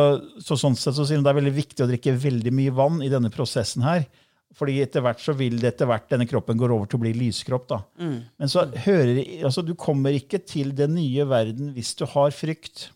så 0.44 0.58
sånn 0.60 0.76
sett 0.76 0.98
så 0.98 1.06
sier 1.08 1.22
hun 1.22 1.28
det 1.28 1.32
er 1.32 1.40
veldig 1.40 1.56
viktig 1.56 1.86
å 1.86 1.90
drikke 1.92 2.18
veldig 2.26 2.54
mye 2.58 2.76
vann 2.76 3.00
i 3.06 3.12
denne 3.14 3.32
prosessen 3.34 3.86
her. 3.88 4.04
Fordi 4.58 4.82
etter 4.84 5.04
hvert 5.06 5.22
så 5.24 5.32
vil 5.38 5.62
det 5.62 5.70
etter 5.70 5.88
hvert 5.88 6.10
denne 6.12 6.28
kroppen 6.28 6.60
går 6.60 6.74
over 6.76 6.90
til 6.92 7.00
å 7.00 7.04
bli 7.06 7.14
lyskropp. 7.16 7.70
da. 7.70 7.78
Men 8.04 8.52
så 8.52 8.66
hører, 8.84 9.22
altså 9.48 9.64
du 9.64 9.72
kommer 9.80 10.18
ikke 10.18 10.42
til 10.44 10.74
den 10.76 10.98
nye 10.98 11.24
verden 11.30 11.72
hvis 11.78 11.94
du 11.96 12.04
har 12.12 12.36
frykt. 12.36 12.90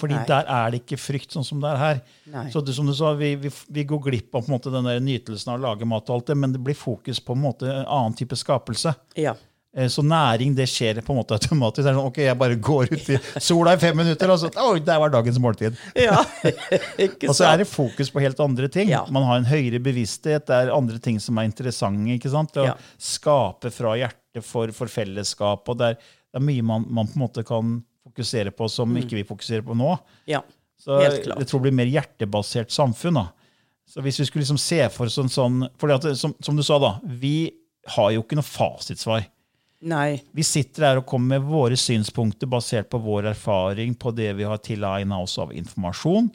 Fordi 0.00 0.14
Nei. 0.18 0.24
der 0.26 0.44
er 0.50 0.70
det 0.74 0.80
ikke 0.82 0.98
frykt 0.98 1.30
sånn 1.32 1.44
som 1.46 1.60
det 1.62 1.70
er 1.70 1.76
her. 1.80 2.00
Nei. 2.32 2.46
Så 2.50 2.60
det, 2.66 2.74
som 2.74 2.86
du 2.86 2.92
sa, 2.98 3.12
vi, 3.14 3.34
vi, 3.38 3.50
vi 3.70 3.84
går 3.86 4.02
glipp 4.10 4.34
av 4.34 4.42
på 4.42 4.50
en 4.50 4.56
måte 4.58 4.72
den 4.74 4.84
der 4.84 4.98
nytelsen 5.00 5.52
av 5.54 5.60
å 5.60 5.62
lage 5.70 5.86
mat, 5.88 6.08
og 6.10 6.16
alt 6.18 6.26
det, 6.32 6.36
men 6.36 6.52
det 6.52 6.58
blir 6.66 6.74
fokus 6.74 7.20
på 7.22 7.36
en 7.36 7.44
måte 7.46 7.68
en 7.70 7.84
annen 7.86 8.16
type 8.18 8.36
skapelse. 8.36 8.92
Ja. 9.16 9.36
Eh, 9.76 9.86
Så 9.92 10.02
næring 10.02 10.54
det 10.56 10.66
skjer 10.72 10.98
på 11.06 11.12
en 11.14 11.20
måte 11.20 11.36
automatisk. 11.38 11.84
Det 11.84 11.90
er 11.92 11.96
sånn, 12.00 12.10
ok, 12.10 12.18
Jeg 12.24 12.38
bare 12.40 12.56
går 12.56 12.92
ut 12.96 13.08
i 13.14 13.18
sola 13.44 13.74
i 13.76 13.80
fem 13.80 13.96
minutter, 13.96 14.30
og 14.34 14.38
så 14.42 14.50
oi, 14.66 14.80
der 14.80 14.98
var 15.04 15.10
dagens 15.14 15.38
måltid. 15.38 15.76
ja. 15.94 16.18
Og 17.28 17.34
så 17.36 17.44
er 17.52 17.62
det 17.62 17.68
fokus 17.70 18.10
på 18.12 18.20
helt 18.24 18.40
andre 18.42 18.68
ting. 18.72 18.88
Ja. 18.90 19.04
Man 19.12 19.22
har 19.28 19.38
en 19.40 19.48
høyere 19.48 19.78
bevissthet. 19.84 20.46
Det 20.48 20.54
er 20.64 20.72
andre 20.74 20.98
ting 20.98 21.20
som 21.22 21.38
er 21.38 21.46
interessante. 21.48 22.08
ikke 22.16 22.30
sant? 22.32 22.52
Det 22.56 22.64
Å 22.64 22.70
Ja. 22.72 22.76
skape 22.98 23.70
fra 23.70 23.94
hjertet 23.96 24.42
for, 24.44 24.72
for 24.72 24.86
fellesskap. 24.90 25.68
og 25.68 25.78
det 25.78 25.92
er, 25.94 25.94
det 26.34 26.40
er 26.42 26.46
mye 26.50 26.62
man, 26.62 26.86
man 26.90 27.06
på 27.06 27.16
en 27.16 27.22
måte 27.28 27.44
kan 27.46 27.76
fokusere 28.06 28.52
på 28.54 28.68
som 28.72 28.94
ikke 28.96 29.18
vi 29.18 29.26
fokuserer 29.26 29.64
på 29.66 29.76
nå. 29.76 29.96
Ja. 30.30 30.42
Så 30.78 30.96
Mm. 30.96 31.02
Helt 31.02 31.24
klart. 31.24 31.38
jeg 31.38 31.48
tror 31.48 31.60
det 31.60 31.66
blir 31.70 31.78
mer 31.84 31.92
hjertebasert 31.92 32.70
samfunn. 32.70 33.14
da. 33.14 33.28
Så 33.86 34.02
hvis 34.02 34.18
vi 34.20 34.26
skulle 34.26 34.42
liksom 34.44 34.58
se 34.58 34.80
for 34.90 35.06
sånn 35.06 35.68
fordi 35.78 35.94
at, 35.94 36.16
som, 36.18 36.34
som 36.40 36.56
du 36.56 36.62
sa, 36.62 36.78
da, 36.78 36.98
vi 37.04 37.50
har 37.86 38.10
jo 38.12 38.22
ikke 38.22 38.36
noe 38.38 38.46
fasitsvar. 38.46 39.26
Nei. 39.86 40.22
Vi 40.34 40.42
sitter 40.42 40.88
her 40.88 41.00
og 41.00 41.06
kommer 41.06 41.38
med 41.38 41.46
våre 41.46 41.76
synspunkter 41.78 42.48
basert 42.50 42.88
på 42.90 42.98
vår 42.98 43.28
erfaring, 43.30 43.94
på 43.94 44.10
det 44.16 44.32
vi 44.38 44.46
har 44.48 44.58
tilegna 44.58 45.20
oss 45.22 45.38
av 45.38 45.52
informasjon. 45.54 46.30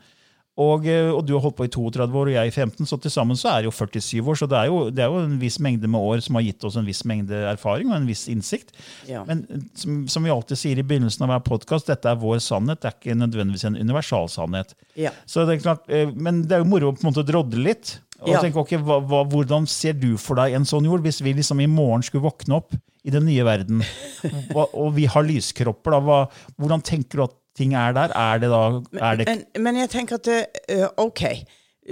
Og, 0.62 0.86
eh, 0.86 1.08
og 1.10 1.24
du 1.26 1.32
har 1.34 1.42
holdt 1.46 1.56
på 1.58 1.66
i 1.66 1.72
32 1.74 2.18
år, 2.22 2.30
og 2.30 2.36
jeg 2.36 2.52
i 2.52 2.54
15, 2.54 2.86
så 2.90 2.98
til 3.02 3.14
sammen 3.14 3.40
så 3.40 3.50
er 3.54 3.64
det 3.64 3.70
jo 3.72 3.74
47 3.78 4.20
år. 4.22 4.38
Så 4.42 4.48
det 4.52 4.58
er 4.60 4.68
jo, 4.70 4.82
det 4.94 5.04
er 5.06 5.10
jo 5.14 5.22
en 5.24 5.38
viss 5.42 5.58
mengde 5.64 5.90
med 5.90 6.00
år 6.12 6.22
som 6.26 6.38
har 6.38 6.46
gitt 6.46 6.68
oss 6.68 6.78
en 6.78 6.86
viss 6.88 7.02
mengde 7.10 7.40
erfaring 7.54 7.90
og 7.90 7.98
en 7.98 8.10
viss 8.10 8.28
innsikt. 8.32 8.76
Ja. 9.10 9.24
Men 9.28 9.46
eh, 9.50 9.64
som, 9.80 10.04
som 10.12 10.28
vi 10.28 10.34
alltid 10.34 10.60
sier 10.62 10.82
i 10.82 10.86
begynnelsen 10.86 11.26
av 11.26 11.34
hver 11.34 11.44
podkast, 11.50 11.90
dette 11.90 12.12
er 12.12 12.20
vår 12.22 12.40
sannhet. 12.46 12.84
Det 12.84 12.92
er 12.92 12.98
ikke 13.00 13.18
nødvendigvis 13.24 13.66
en 13.72 13.80
universal 13.82 14.30
sannhet. 14.32 14.76
Ja. 15.00 15.16
Så 15.26 15.48
det 15.50 15.58
er 15.58 15.66
klart, 15.66 15.88
eh, 15.90 16.12
Men 16.14 16.44
det 16.46 16.58
er 16.60 16.64
jo 16.66 16.70
moro 16.72 16.92
å 16.92 16.96
på 16.98 17.06
en 17.08 17.12
måte 17.14 17.26
drodle 17.28 17.64
litt. 17.72 17.98
Og 18.22 18.30
Ja. 18.36 18.42
tenke, 18.44 18.62
ok, 18.62 18.76
hva, 18.86 19.00
hva, 19.02 19.24
Hvordan 19.26 19.66
ser 19.68 19.94
du 19.98 20.12
for 20.22 20.38
deg 20.38 20.54
en 20.54 20.68
sånn 20.70 20.86
jord, 20.86 21.02
hvis 21.02 21.24
vi 21.26 21.34
liksom 21.34 21.64
i 21.64 21.66
morgen 21.72 22.04
skulle 22.06 22.28
våkne 22.28 22.60
opp 22.60 22.76
i 23.02 23.10
den 23.10 23.26
nye 23.26 23.42
verden, 23.48 23.82
og, 24.54 24.68
og 24.78 24.92
vi 24.94 25.08
har 25.10 25.26
lyskropper? 25.26 25.96
da, 25.96 26.00
hva, 26.06 26.20
Hvordan 26.60 26.84
tenker 26.86 27.18
du 27.18 27.24
at 27.26 27.34
ting 27.58 27.74
er 27.78 27.96
der? 27.98 28.14
Er 28.18 28.40
det 28.42 28.52
da 28.52 28.62
er 29.02 29.20
det, 29.20 29.28
Men, 29.28 29.44
men 29.66 29.82
jeg 29.84 29.92
tenker 29.94 30.20
at 30.22 30.30
det, 30.30 30.40
eh, 30.72 30.88
OK, 31.02 31.26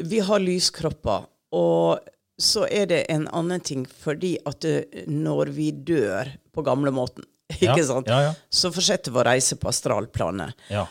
vi 0.10 0.22
har 0.24 0.40
lyskropper, 0.44 1.28
og 1.56 2.00
så 2.40 2.64
er 2.72 2.88
det 2.92 3.02
en 3.12 3.28
annen 3.36 3.60
ting 3.66 3.84
fordi 3.90 4.38
at 4.48 4.62
det, 4.64 5.08
når 5.12 5.52
vi 5.58 5.72
dør 5.72 6.32
på 6.56 6.64
gamlemåten, 6.64 7.28
Ja, 7.66 7.74
sant, 7.84 8.08
ja, 8.08 8.22
ja. 8.28 8.34
så 8.50 8.70
fortsetter 8.72 9.12
vi 9.12 9.22
å 9.24 9.28
reise 9.28 9.58
på 9.60 9.72
astralplanet. 9.72 10.58
ja. 10.72 10.88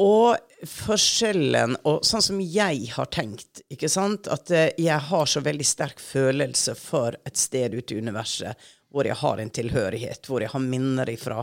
Og 0.00 0.38
forskjellen, 0.64 1.74
og 1.84 2.04
sånn 2.06 2.22
som 2.24 2.38
jeg 2.40 2.86
har 2.94 3.08
tenkt, 3.12 3.60
ikke 3.68 3.90
sant, 3.92 4.28
at 4.30 4.48
eh, 4.54 4.70
jeg 4.80 4.96
har 5.10 5.26
så 5.28 5.42
veldig 5.44 5.66
sterk 5.68 6.00
følelse 6.00 6.72
for 6.78 7.18
et 7.28 7.36
sted 7.36 7.74
ute 7.76 7.92
i 7.92 8.00
universet 8.00 8.70
hvor 8.92 9.08
jeg 9.08 9.18
har 9.18 9.40
en 9.40 9.50
tilhørighet, 9.50 10.28
hvor 10.28 10.44
jeg 10.44 10.52
har 10.52 10.62
minner 10.64 11.10
ifra. 11.10 11.42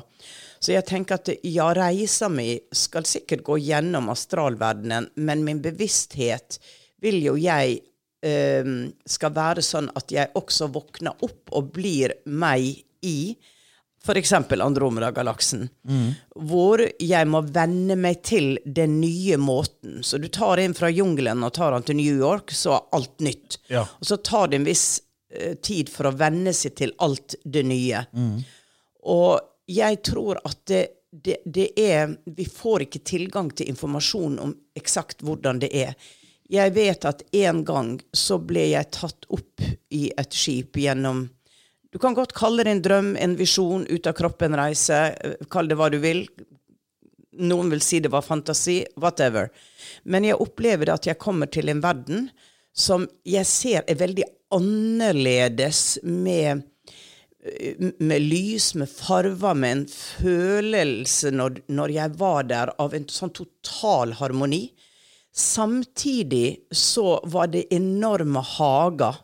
Så 0.59 0.73
jeg 0.75 0.85
tenker 0.87 1.19
at 1.19 1.31
ja, 1.47 1.69
reisa 1.75 2.29
mi 2.31 2.53
skal 2.75 3.07
sikkert 3.07 3.45
gå 3.47 3.59
gjennom 3.63 4.11
astralverdenen, 4.13 5.09
men 5.15 5.45
min 5.47 5.61
bevissthet 5.63 6.59
vil 7.01 7.21
jo 7.23 7.37
jeg 7.39 7.79
eh, 8.25 8.73
skal 9.07 9.35
være 9.35 9.63
sånn 9.65 9.89
at 9.95 10.11
jeg 10.11 10.35
også 10.37 10.69
våkner 10.75 11.25
opp 11.25 11.55
og 11.55 11.71
blir 11.75 12.17
meg 12.25 12.83
i 13.05 13.19
f.eks. 13.99 14.33
Andromeda-galaksen, 14.33 15.65
hvor 16.35 16.81
jeg 17.03 17.27
må 17.27 17.41
venne 17.51 17.97
meg 17.99 18.21
til 18.23 18.57
den 18.65 18.99
nye 19.01 19.37
måten. 19.37 19.99
Så 20.03 20.17
du 20.17 20.29
tar 20.31 20.61
en 20.63 20.75
fra 20.77 20.89
jungelen 20.89 21.43
og 21.43 21.53
tar 21.57 21.75
han 21.75 21.83
til 21.83 21.99
New 21.99 22.15
York, 22.15 22.53
så 22.55 22.77
er 22.77 22.87
alt 22.95 23.19
nytt. 23.19 23.59
Ja. 23.67 23.83
Og 23.99 24.07
så 24.07 24.17
tar 24.17 24.47
det 24.47 24.61
en 24.61 24.69
viss 24.69 25.01
tid 25.61 25.89
for 25.93 26.09
å 26.09 26.15
venne 26.17 26.53
seg 26.57 26.73
til 26.79 26.93
alt 27.05 27.35
det 27.45 27.61
nye. 27.69 28.03
Og 29.09 29.39
jeg 29.69 29.99
tror 30.05 30.39
at 30.43 30.61
det, 30.65 30.85
det, 31.11 31.37
det 31.45 31.67
er 31.77 32.15
Vi 32.25 32.45
får 32.45 32.87
ikke 32.87 33.03
tilgang 33.05 33.51
til 33.53 33.69
informasjon 33.69 34.39
om 34.41 34.55
eksakt 34.77 35.21
hvordan 35.25 35.61
det 35.61 35.69
er. 35.73 35.93
Jeg 36.49 36.73
vet 36.73 37.05
at 37.05 37.21
en 37.37 37.63
gang 37.65 37.91
så 38.13 38.39
ble 38.41 38.71
jeg 38.71 38.89
tatt 38.95 39.27
opp 39.29 39.61
i 39.93 40.07
et 40.17 40.33
skip 40.33 40.79
gjennom 40.81 41.27
Du 41.93 41.99
kan 42.01 42.17
godt 42.17 42.33
kalle 42.37 42.65
det 42.65 42.71
en 42.71 42.81
drøm, 42.85 43.11
en 43.17 43.35
visjon, 43.37 43.85
ut 43.89 44.07
av 44.07 44.13
kroppen-reise. 44.17 44.97
eh, 45.13 45.45
Kall 45.49 45.69
det 45.69 45.77
hva 45.77 45.89
du 45.89 45.99
vil. 46.01 46.27
Noen 47.39 47.69
vil 47.69 47.81
si 47.81 47.99
det 47.99 48.11
var 48.13 48.25
fantasi. 48.25 48.83
Whatever. 48.97 49.49
Men 50.03 50.25
jeg 50.25 50.37
opplever 50.41 50.89
at 50.93 51.05
jeg 51.05 51.17
kommer 51.21 51.49
til 51.49 51.69
en 51.69 51.81
verden 51.81 52.29
som 52.73 53.07
jeg 53.25 53.45
ser 53.45 53.83
er 53.87 53.97
veldig 53.97 54.25
annerledes 54.55 55.99
med 56.03 56.65
med 57.99 58.21
lys, 58.21 58.73
med 58.75 58.89
farver, 58.91 59.53
med 59.55 59.71
en 59.71 59.85
følelse 59.87 61.31
når, 61.31 61.61
når 61.71 61.93
jeg 61.95 62.15
var 62.19 62.43
der, 62.49 62.71
av 62.83 62.93
en 62.93 63.05
sånn 63.09 63.31
total 63.31 64.11
harmoni. 64.19 64.65
Samtidig 65.31 66.57
så 66.75 67.19
var 67.31 67.47
det 67.53 67.69
enorme 67.73 68.43
hager. 68.57 69.21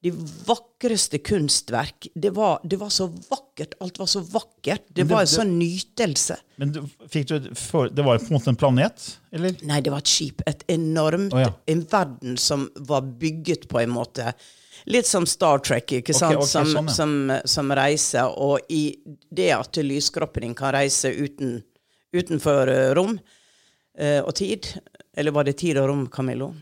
De 0.00 0.12
vakreste 0.46 1.18
kunstverk. 1.26 2.06
Det 2.14 2.30
var, 2.36 2.60
det 2.62 2.78
var 2.78 2.92
så 2.94 3.08
vakkert. 3.10 3.74
Alt 3.82 3.98
var 3.98 4.06
så 4.06 4.20
vakkert. 4.22 4.84
Det 4.86 5.02
det- 5.02 5.08
var 5.10 5.24
en 5.26 5.32
sånn 5.32 5.56
nytelse. 5.58 6.36
Men 6.62 6.72
du, 6.76 6.84
fikk 7.10 7.26
du, 7.32 7.48
for, 7.58 7.90
det 7.90 8.04
var 8.06 8.22
på 8.22 8.30
en 8.30 8.36
måte 8.38 8.52
en 8.54 8.60
planet, 8.60 9.08
eller? 9.34 9.58
Nei, 9.66 9.80
det 9.82 9.90
var 9.90 9.98
et 10.06 10.14
skip. 10.14 10.46
Et 10.46 10.62
enormt 10.70 11.34
oh, 11.34 11.42
ja. 11.42 11.50
En 11.66 11.82
verden 11.90 12.38
som 12.38 12.68
var 12.76 13.02
bygget 13.02 13.66
på 13.68 13.82
en 13.82 13.90
måte. 13.90 14.30
Litt 14.88 15.06
som 15.06 15.26
Star 15.26 15.58
Trek, 15.58 15.92
ikke 15.92 16.14
sant? 16.16 16.38
ok, 16.40 16.46
som, 16.48 16.64
sånn, 16.64 16.86
ja. 16.88 16.92
som, 16.94 17.32
som 17.44 17.72
reiser. 17.76 18.30
Og 18.40 18.70
i 18.72 18.96
det 19.28 19.50
at 19.52 19.76
lyskroppen 19.84 20.46
din 20.46 20.54
kan 20.56 20.72
reise 20.72 21.10
uten, 21.12 21.58
utenfor 22.16 22.72
eh, 22.72 22.92
rom 22.96 23.18
eh, 23.98 24.22
og 24.22 24.32
tid 24.38 24.70
Eller 25.12 25.34
var 25.36 25.44
det 25.44 25.58
tid 25.60 25.76
og 25.82 25.90
rom, 25.90 26.06
Camillo? 26.08 26.54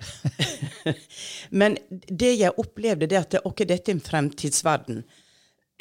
Men 1.60 1.78
det 1.90 2.32
jeg 2.40 2.58
opplevde, 2.58 3.06
det 3.06 3.20
at 3.20 3.36
det, 3.36 3.44
ok, 3.46 3.62
dette 3.62 3.92
er 3.92 3.98
en 4.00 4.02
fremtidsverden. 4.02 5.02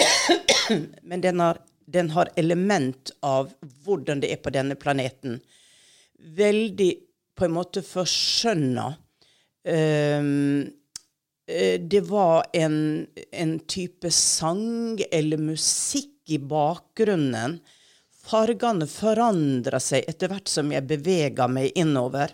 Men 1.10 1.26
den 1.26 1.42
har, 1.42 1.64
den 1.90 2.14
har 2.14 2.30
element 2.38 3.16
av 3.26 3.56
hvordan 3.88 4.22
det 4.22 4.36
er 4.36 4.46
på 4.46 4.54
denne 4.54 4.78
planeten. 4.78 5.40
Veldig 6.38 6.94
på 7.36 7.50
en 7.50 7.58
måte 7.58 7.82
forskjønna. 7.82 8.90
Eh, 9.66 10.34
det 11.46 12.02
var 12.10 12.48
en, 12.58 13.06
en 13.32 13.60
type 13.70 14.10
sang 14.12 14.98
eller 15.12 15.38
musikk 15.38 16.34
i 16.34 16.40
bakgrunnen. 16.42 17.60
Fargene 18.26 18.88
forandra 18.90 19.78
seg 19.84 20.08
etter 20.10 20.32
hvert 20.32 20.50
som 20.50 20.72
jeg 20.74 20.88
bevega 20.90 21.46
meg 21.52 21.76
innover. 21.78 22.34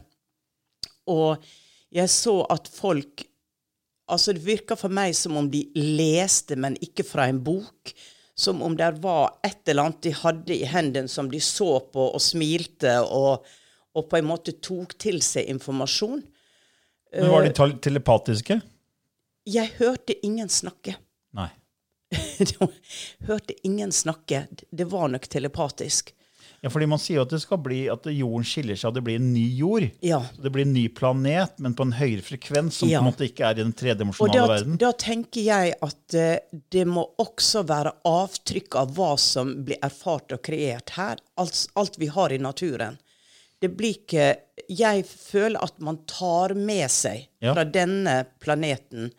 Og 1.12 1.44
jeg 1.91 2.12
så 2.13 2.41
at 2.51 2.72
folk 2.72 3.27
Altså, 4.12 4.34
det 4.36 4.41
virka 4.44 4.75
for 4.75 4.91
meg 4.91 5.13
som 5.15 5.38
om 5.39 5.46
de 5.48 5.62
leste, 5.77 6.58
men 6.60 6.74
ikke 6.84 7.06
fra 7.08 7.30
en 7.32 7.38
bok. 7.39 7.94
Som 8.36 8.60
om 8.65 8.74
det 8.75 8.89
var 9.00 9.38
et 9.48 9.62
eller 9.72 9.86
annet 9.86 10.01
de 10.03 10.12
hadde 10.18 10.51
i 10.51 10.68
hendene 10.68 11.08
som 11.08 11.30
de 11.32 11.39
så 11.39 11.77
på 11.94 12.10
og 12.10 12.20
smilte, 12.20 12.98
og, 13.06 13.46
og 13.96 14.10
på 14.12 14.20
en 14.20 14.27
måte 14.27 14.58
tok 14.60 14.98
til 15.00 15.22
seg 15.24 15.48
informasjon. 15.53 16.25
Men 17.15 17.32
var 17.32 17.48
de 17.48 17.53
tal- 17.56 17.77
telepatiske? 17.80 18.60
Jeg 19.50 19.71
hørte 19.79 20.13
ingen 20.25 20.50
snakke. 20.50 20.95
Nei. 21.33 21.50
hørte 23.27 23.53
ingen 23.67 23.91
snakke. 23.91 24.48
Det 24.71 24.86
var 24.91 25.07
nok 25.07 25.27
telepatisk. 25.31 26.13
Ja, 26.62 26.69
fordi 26.69 26.86
man 26.86 27.00
sier 27.01 27.17
jo 27.17 27.24
at 27.25 27.31
det 27.33 27.39
skal 27.41 27.57
bli 27.65 27.79
at 27.89 28.05
jorden 28.13 28.43
skiller 28.45 28.77
seg, 28.77 28.91
og 28.91 28.98
det 29.00 29.01
blir 29.07 29.17
en 29.17 29.31
ny 29.33 29.45
jord. 29.57 29.88
Ja. 30.05 30.19
Det 30.38 30.51
blir 30.53 30.67
en 30.67 30.75
ny 30.75 30.83
planet, 30.93 31.55
men 31.57 31.74
på 31.77 31.88
en 31.88 31.95
høyere 31.98 32.21
frekvens, 32.21 32.77
som 32.83 32.89
Ja. 32.91 33.00
på 33.00 33.07
en 33.07 33.10
måte 33.10 33.25
ikke 33.25 33.48
er 33.48 33.57
i 33.57 33.63
den 33.63 33.74
tredimensjonale 33.74 34.48
verden. 34.51 34.77
da 34.77 34.91
tenker 34.93 35.41
jeg 35.41 35.74
at 35.81 36.13
eh, 36.13 36.38
det 36.69 36.86
må 36.86 37.07
også 37.17 37.63
være 37.65 37.95
avtrykk 38.05 38.77
av 38.77 38.93
hva 38.93 39.15
som 39.17 39.55
blir 39.65 39.81
erfart 39.81 40.31
og 40.38 40.43
kreert 40.45 40.93
her. 41.00 41.17
Alt, 41.41 41.63
alt 41.75 41.98
vi 41.98 42.12
har 42.13 42.29
i 42.31 42.38
naturen. 42.38 43.00
Det 43.62 43.69
blir 43.77 43.98
ikke 43.98 44.29
Jeg 44.69 45.03
føler 45.05 45.60
at 45.63 45.79
man 45.81 45.98
tar 46.05 46.53
med 46.53 46.89
seg 46.91 47.27
Ja. 47.41 47.53
fra 47.55 47.63
denne 47.65 48.25
planeten 48.39 49.12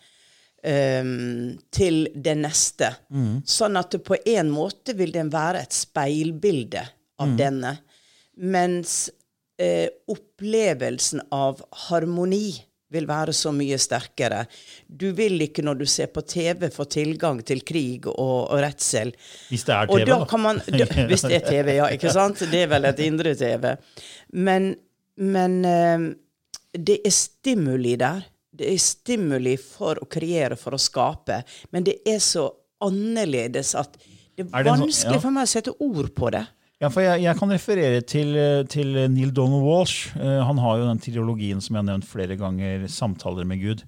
ehm, 0.65 1.59
til 1.71 2.09
det 2.15 2.37
neste. 2.41 2.93
Mm. 3.11 3.43
Sånn 3.47 3.79
at 3.81 3.97
på 4.05 4.19
en 4.35 4.51
måte 4.53 4.95
vil 4.99 5.13
den 5.15 5.31
være 5.33 5.63
et 5.67 5.77
speilbilde 5.77 6.85
av 7.19 7.29
Mm. 7.29 7.37
denne. 7.39 7.77
Mens 8.37 9.11
uh, 9.63 9.89
opplevelsen 10.09 11.21
av 11.31 11.61
harmoni 11.89 12.55
vil 12.93 13.07
være 13.09 13.33
så 13.33 13.53
mye 13.57 13.79
sterkere. 13.81 14.43
Du 14.87 15.13
vil 15.17 15.41
ikke 15.47 15.65
når 15.65 15.79
du 15.81 15.85
ser 15.89 16.11
på 16.13 16.23
TV 16.29 16.69
få 16.73 16.85
tilgang 16.93 17.41
til 17.47 17.63
krig 17.65 18.09
og, 18.11 18.51
og 18.53 18.59
redsel. 18.61 19.15
Hvis 19.49 19.65
det 19.69 19.77
er 19.77 19.87
TV, 19.89 20.05
da 20.09 20.19
da. 20.19 20.27
kan 20.29 20.43
man, 20.45 20.61
da, 20.67 20.89
hvis 21.11 21.25
det 21.29 21.39
er 21.39 21.47
TV, 21.47 21.77
ja. 21.79 21.89
ikke 21.95 22.13
sant? 22.13 22.43
Det 22.53 22.65
er 22.67 22.73
vel 22.73 22.89
et 22.91 23.01
indre 23.07 23.35
TV. 23.39 23.71
Men, 24.33 24.75
men 25.17 25.57
eh, 25.65 26.05
det 26.77 27.01
er 27.07 27.17
stimuli 27.17 27.97
der. 28.01 28.27
Det 28.53 28.69
er 28.69 28.79
stimuli 28.79 29.55
for 29.61 29.97
å 30.03 30.09
kreere, 30.13 30.57
for 30.61 30.77
å 30.77 30.81
skape. 30.81 31.43
Men 31.73 31.85
det 31.89 32.01
er 32.07 32.19
så 32.21 32.51
annerledes 32.85 33.75
at 33.79 33.95
det 34.37 34.47
Er 34.53 34.61
er 34.61 34.65
det 34.65 34.73
sånn- 34.73 34.85
vanskelig 34.87 35.17
ja. 35.19 35.21
for 35.21 35.31
meg 35.31 35.47
å 35.47 35.53
sette 35.53 35.73
ord 35.81 36.11
på 36.15 36.31
det. 36.35 36.47
Ja, 36.83 36.89
for 36.91 37.01
jeg, 37.05 37.23
jeg 37.23 37.39
kan 37.39 37.49
referere 37.55 38.01
til, 38.05 38.35
eh, 38.37 38.63
til 38.65 38.93
Neil 39.09 39.31
Donald 39.31 39.63
Walsh. 39.63 40.17
Eh, 40.17 40.41
han 40.45 40.59
har 40.59 40.79
jo 40.81 40.89
den 40.89 40.99
teologien 40.99 41.61
som 41.63 41.77
jeg 41.77 41.85
har 41.85 41.91
nevnt 41.93 42.09
flere 42.09 42.37
ganger, 42.37 42.89
'Samtaler 42.89 43.47
med 43.47 43.61
Gud'. 43.61 43.85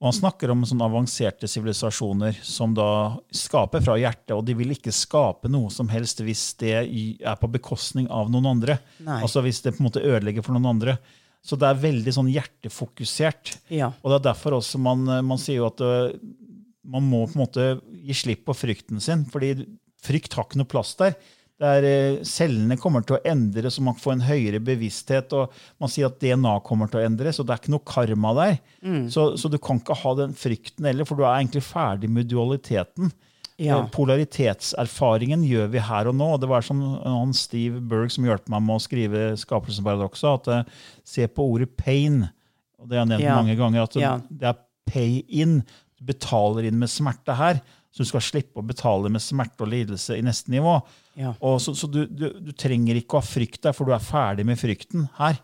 Og 0.00 0.06
Han 0.08 0.12
snakker 0.16 0.48
om 0.50 0.62
sånne 0.64 0.86
avanserte 0.88 1.44
sivilisasjoner 1.44 2.34
som 2.42 2.72
da 2.72 3.18
skaper 3.30 3.82
fra 3.84 3.98
hjertet, 4.00 4.32
og 4.32 4.46
de 4.46 4.54
vil 4.54 4.70
ikke 4.72 4.90
skape 4.96 5.50
noe 5.50 5.68
som 5.68 5.88
helst 5.88 6.22
hvis 6.24 6.54
det 6.56 6.72
er 7.20 7.36
på 7.36 7.50
bekostning 7.52 8.08
av 8.08 8.30
noen 8.30 8.46
andre. 8.46 8.78
Nei. 9.04 9.20
Altså 9.20 9.42
hvis 9.44 9.60
det 9.60 9.74
på 9.76 9.80
en 9.84 9.90
måte 9.90 10.00
ødelegger 10.02 10.42
for 10.42 10.52
noen 10.56 10.70
andre. 10.72 10.98
Så 11.40 11.56
det 11.56 11.68
er 11.68 11.82
veldig 11.82 12.12
sånn 12.14 12.30
hjertefokusert. 12.30 13.54
Ja. 13.72 13.90
Og 14.02 14.12
det 14.12 14.20
er 14.20 14.28
derfor 14.30 14.58
også 14.58 14.80
man, 14.82 15.06
man 15.24 15.40
sier 15.40 15.62
jo 15.62 15.68
at 15.70 15.80
øh, 15.84 16.12
man 16.90 17.06
må 17.06 17.24
på 17.26 17.38
en 17.38 17.44
måte 17.44 17.68
gi 18.04 18.16
slipp 18.16 18.44
på 18.48 18.56
frykten 18.56 19.00
sin, 19.02 19.24
fordi 19.30 19.54
frykt 20.04 20.36
har 20.36 20.48
ikke 20.48 20.60
noe 20.60 20.68
plass 20.68 20.92
der. 21.00 21.16
Det 21.60 21.68
er, 21.68 21.84
øh, 21.84 22.18
cellene 22.24 22.76
kommer 22.80 23.04
til 23.04 23.18
å 23.18 23.22
endres, 23.28 23.76
så 23.76 23.84
man 23.84 23.96
får 24.00 24.14
en 24.14 24.26
høyere 24.28 24.60
bevissthet. 24.64 25.32
og 25.36 25.56
Man 25.80 25.92
sier 25.92 26.08
at 26.08 26.20
DNA 26.22 26.54
kommer 26.64 26.88
til 26.88 27.02
å 27.02 27.04
endres, 27.08 27.36
så 27.36 27.44
det 27.44 27.56
er 27.56 27.60
ikke 27.60 27.74
noe 27.74 27.88
karma 27.88 28.32
der. 28.38 28.54
Så, 29.12 29.26
så 29.40 29.50
du 29.52 29.58
kan 29.60 29.80
ikke 29.80 29.98
ha 30.02 30.14
den 30.22 30.36
frykten 30.36 30.88
heller, 30.88 31.08
for 31.08 31.20
du 31.20 31.26
er 31.26 31.34
egentlig 31.34 31.64
ferdig 31.68 32.08
med 32.12 32.30
dualiteten. 32.32 33.12
Ja. 33.60 33.78
Eh, 33.82 33.88
Polaritetserfaringen 33.92 35.42
gjør 35.44 35.68
vi 35.74 35.82
her 35.84 36.08
og 36.10 36.16
nå. 36.16 36.28
Det 36.40 36.48
var 36.50 36.64
som 36.64 36.80
han 37.04 37.34
Steve 37.36 37.80
Berg 37.90 38.12
som 38.14 38.24
hjalp 38.24 38.48
meg 38.52 38.64
med 38.66 38.78
å 38.78 38.84
skrive 38.84 39.24
Skapelsesparadokset, 39.40 40.30
at 40.40 40.48
eh, 40.54 40.78
se 41.04 41.26
på 41.28 41.46
ordet 41.54 41.70
pain. 41.76 42.22
Og 42.80 42.88
det 42.88 42.98
har 42.98 43.04
jeg 43.04 43.12
nevnt 43.14 43.26
Ja. 43.28 43.36
mange 43.36 43.56
ganger. 43.58 43.82
at 43.82 43.96
Ja. 44.00 44.14
Det 44.30 44.48
er 44.48 44.58
pay 44.90 45.22
in. 45.28 45.60
Du 45.98 46.04
betaler 46.08 46.64
inn 46.64 46.78
med 46.80 46.88
smerte 46.88 47.36
her, 47.36 47.60
så 47.92 47.98
du 48.04 48.08
skal 48.08 48.20
slippe 48.24 48.62
å 48.62 48.66
betale 48.66 49.10
med 49.10 49.20
smerte 49.20 49.60
og 49.66 49.68
lidelse 49.68 50.16
i 50.16 50.22
neste 50.22 50.48
nivå. 50.50 50.80
Så 51.60 51.74
så 51.76 51.90
du, 51.90 52.06
du, 52.06 52.30
du 52.40 52.52
trenger 52.52 52.96
ikke 52.96 53.18
å 53.18 53.20
ha 53.20 53.26
frykt 53.26 53.60
der, 53.62 53.72
for 53.76 53.84
du 53.84 53.92
er 53.92 54.00
ferdig 54.00 54.46
med 54.46 54.56
frykten 54.56 55.08
her. 55.18 55.36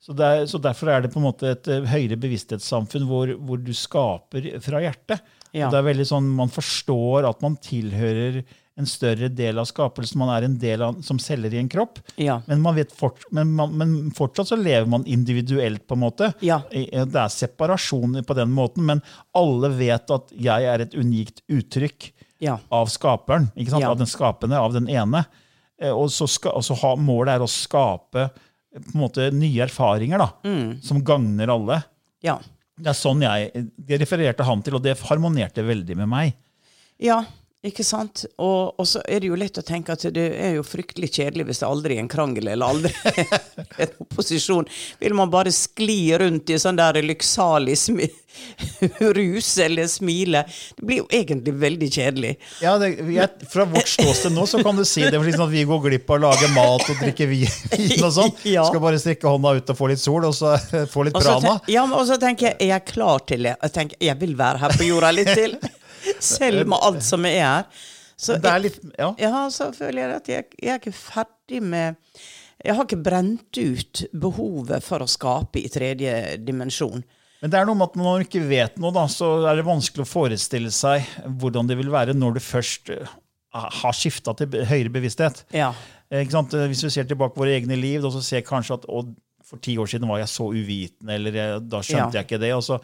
Så, 0.00 0.14
er, 0.18 0.46
så 0.48 0.58
Derfor 0.58 0.88
er 0.88 1.02
det 1.04 1.12
på 1.12 1.20
en 1.20 1.26
måte 1.28 1.50
et 1.52 1.68
eh, 1.68 1.84
høyere 1.84 2.16
bevissthetssamfunn 2.16 3.04
hvor, 3.06 3.34
hvor 3.36 3.60
du 3.60 3.70
skaper 3.76 4.46
fra 4.64 4.80
hjertet. 4.80 5.20
Ja. 5.52 5.68
Det 5.70 5.78
er 5.80 5.86
veldig 5.88 6.06
sånn, 6.06 6.28
Man 6.36 6.48
forstår 6.52 7.28
at 7.28 7.40
man 7.42 7.56
tilhører 7.56 8.44
en 8.80 8.86
større 8.88 9.28
del 9.28 9.58
av 9.60 9.66
skapelsen. 9.68 10.16
Man 10.22 10.30
er 10.32 10.44
en 10.46 10.54
del 10.58 10.80
av, 10.82 11.00
som 11.04 11.18
celler 11.20 11.52
i 11.52 11.58
en 11.60 11.68
kropp. 11.68 11.98
Ja. 12.16 12.38
Men, 12.46 12.62
man 12.64 12.76
vet 12.78 12.92
fort, 12.96 13.26
men, 13.34 13.50
man, 13.58 13.74
men 13.76 14.10
fortsatt 14.16 14.48
så 14.48 14.56
lever 14.56 14.86
man 14.88 15.04
individuelt, 15.10 15.82
på 15.86 15.98
en 15.98 16.00
måte. 16.06 16.30
Ja. 16.40 16.62
Det 16.70 16.88
er 17.20 17.28
separasjon 17.34 18.22
på 18.24 18.36
den 18.38 18.54
måten, 18.56 18.86
men 18.88 19.02
alle 19.36 19.68
vet 19.76 20.08
at 20.14 20.32
jeg 20.32 20.64
er 20.70 20.80
et 20.86 20.94
unikt 20.96 21.42
uttrykk 21.50 22.12
Ja. 22.40 22.56
av 22.72 22.86
skaperen. 22.88 23.50
Av 23.82 23.98
den 24.00 24.08
skapende, 24.08 24.56
av 24.56 24.72
den 24.72 24.88
ene. 24.88 25.26
Eh, 25.82 25.90
Og 25.92 26.08
så, 26.08 26.26
ska, 26.28 26.50
og 26.56 26.62
så 26.64 26.74
ha, 26.80 26.94
målet 26.96 27.34
er 27.34 27.44
å 27.44 27.50
skape 27.50 28.30
eh, 28.30 28.80
måte 28.94 29.30
nye 29.34 29.66
erfaringer 29.66 30.18
da, 30.18 30.30
Mm. 30.44 30.80
som 30.80 31.02
gagner 31.04 31.48
alle. 31.52 31.82
Ja. 32.22 32.38
Det 32.80 32.90
er 32.92 32.96
sånn 32.96 33.20
jeg, 33.24 33.66
Det 33.76 33.98
refererte 34.00 34.46
han 34.46 34.62
til, 34.64 34.78
og 34.78 34.84
det 34.84 34.96
harmonerte 35.04 35.64
veldig 35.66 35.96
med 36.00 36.10
meg. 36.10 36.34
Ja, 37.00 37.22
ikke 37.60 37.84
sant? 37.84 38.22
Og, 38.40 38.78
og 38.80 38.86
så 38.88 39.02
er 39.04 39.20
det 39.20 39.28
jo 39.28 39.36
lett 39.36 39.58
å 39.60 39.64
tenke 39.66 39.92
at 39.92 40.06
det 40.16 40.30
er 40.32 40.54
jo 40.56 40.62
fryktelig 40.64 41.10
kjedelig 41.12 41.44
hvis 41.50 41.58
det 41.60 41.66
aldri 41.68 41.98
er 41.98 42.00
en 42.00 42.08
krangel 42.08 42.48
eller 42.48 42.72
aldri 42.72 42.92
er 43.10 43.26
en 43.84 43.98
opposisjon. 44.06 44.68
Vil 45.02 45.16
man 45.18 45.28
bare 45.32 45.52
skli 45.52 45.98
rundt 46.22 46.48
i 46.48 46.56
sånn 46.60 46.78
der 46.80 47.02
lykksalig 47.04 47.76
rus 49.18 49.50
eller 49.60 49.90
smile? 49.92 50.46
Det 50.78 50.86
blir 50.88 51.02
jo 51.02 51.06
egentlig 51.12 51.52
veldig 51.60 51.90
kjedelig. 51.92 52.30
Ja, 52.64 52.78
det, 52.80 52.94
jeg, 53.12 53.48
Fra 53.52 53.66
vårt 53.68 53.92
ståsted 53.92 54.32
nå 54.32 54.46
så 54.48 54.62
kan 54.64 54.80
du 54.80 54.86
si 54.88 55.04
det, 55.04 55.18
for 55.18 55.28
liksom 55.28 55.44
at 55.44 55.52
vi 55.52 55.66
går 55.68 55.82
glipp 55.84 56.08
av 56.08 56.16
å 56.16 56.22
lage 56.30 56.48
mat 56.54 56.86
og 56.94 57.02
drikke 57.04 57.28
vin 57.28 58.00
og 58.00 58.08
sånn. 58.22 58.32
Ja. 58.48 58.64
Skal 58.70 58.80
bare 58.86 59.02
strekke 59.02 59.28
hånda 59.34 59.52
ut 59.60 59.74
og 59.74 59.80
få 59.82 59.90
litt 59.92 60.00
sol, 60.00 60.24
og 60.30 60.32
så 60.38 60.54
få 60.88 61.04
litt 61.10 61.18
prana. 61.18 61.58
ja, 61.68 61.84
og 61.84 62.08
så 62.08 62.16
tenker 62.22 62.54
jeg, 62.54 62.56
er 62.56 62.72
jeg 62.78 62.88
klar 62.94 63.20
til 63.28 63.44
det? 63.50 63.58
Jeg 63.66 63.76
tenker, 63.76 64.00
jeg 64.08 64.16
vil 64.24 64.32
være 64.40 64.64
her 64.64 64.78
på 64.80 64.88
jorda 64.88 65.12
litt 65.12 65.34
til. 65.36 65.58
Selv 66.20 66.66
med 66.68 66.78
alt 66.82 67.04
som 67.06 67.24
er 67.28 67.38
her. 67.40 67.86
Så 68.20 68.36
er 68.36 68.60
litt, 68.60 68.76
ja. 68.98 69.14
Ja, 69.20 69.46
så 69.52 69.70
føler 69.72 70.02
jeg 70.02 70.16
at 70.18 70.28
jeg, 70.28 70.48
jeg 70.60 70.74
er 70.74 70.82
ikke 70.82 70.92
ferdig 70.92 71.62
med 71.64 71.96
Jeg 72.60 72.76
har 72.76 72.84
ikke 72.84 73.00
brent 73.00 73.56
ut 73.56 74.02
behovet 74.12 74.84
for 74.84 75.00
å 75.00 75.08
skape 75.08 75.62
i 75.62 75.70
tredje 75.72 76.36
dimensjon. 76.44 77.00
Men 77.40 77.52
det 77.52 77.56
er 77.56 77.64
noe 77.64 77.78
med 77.80 77.88
at 77.88 77.96
når 77.96 78.04
man 78.04 78.24
ikke 78.26 78.42
vet 78.44 78.76
noe, 78.76 78.92
da, 78.92 79.06
så 79.08 79.30
er 79.48 79.56
det 79.56 79.64
vanskelig 79.64 80.04
å 80.04 80.10
forestille 80.10 80.68
seg 80.74 81.06
hvordan 81.40 81.70
det 81.70 81.78
vil 81.80 81.88
være 81.88 82.12
når 82.12 82.36
du 82.36 82.42
først 82.44 82.92
eh, 82.92 83.14
har 83.56 83.96
skifta 83.96 84.34
til 84.36 84.60
høyere 84.68 84.92
bevissthet. 84.92 85.46
Ja. 85.56 85.70
Eh? 86.12 86.20
Eh, 86.20 86.66
Hvis 86.68 86.84
vi 86.84 86.92
ser 86.92 87.08
tilbake 87.08 87.32
på 87.32 87.46
våre 87.46 87.56
egne 87.56 87.80
liv, 87.80 88.02
da 88.04 88.12
så 88.12 88.20
ser 88.20 88.42
jeg 88.42 88.48
kanskje 88.50 88.76
at 88.76 88.84
for 89.50 89.58
ti 89.64 89.78
år 89.80 89.88
siden 89.90 90.06
var 90.06 90.20
jeg 90.20 90.30
så 90.30 90.50
uvitende, 90.52 91.16
eller 91.16 91.40
jeg, 91.40 91.62
da 91.72 91.80
skjønte 91.80 92.12
Ja. 92.12 92.20
jeg 92.20 92.28
ikke 92.28 92.38
det. 92.44 92.52
og 92.54 92.62
så 92.62 92.76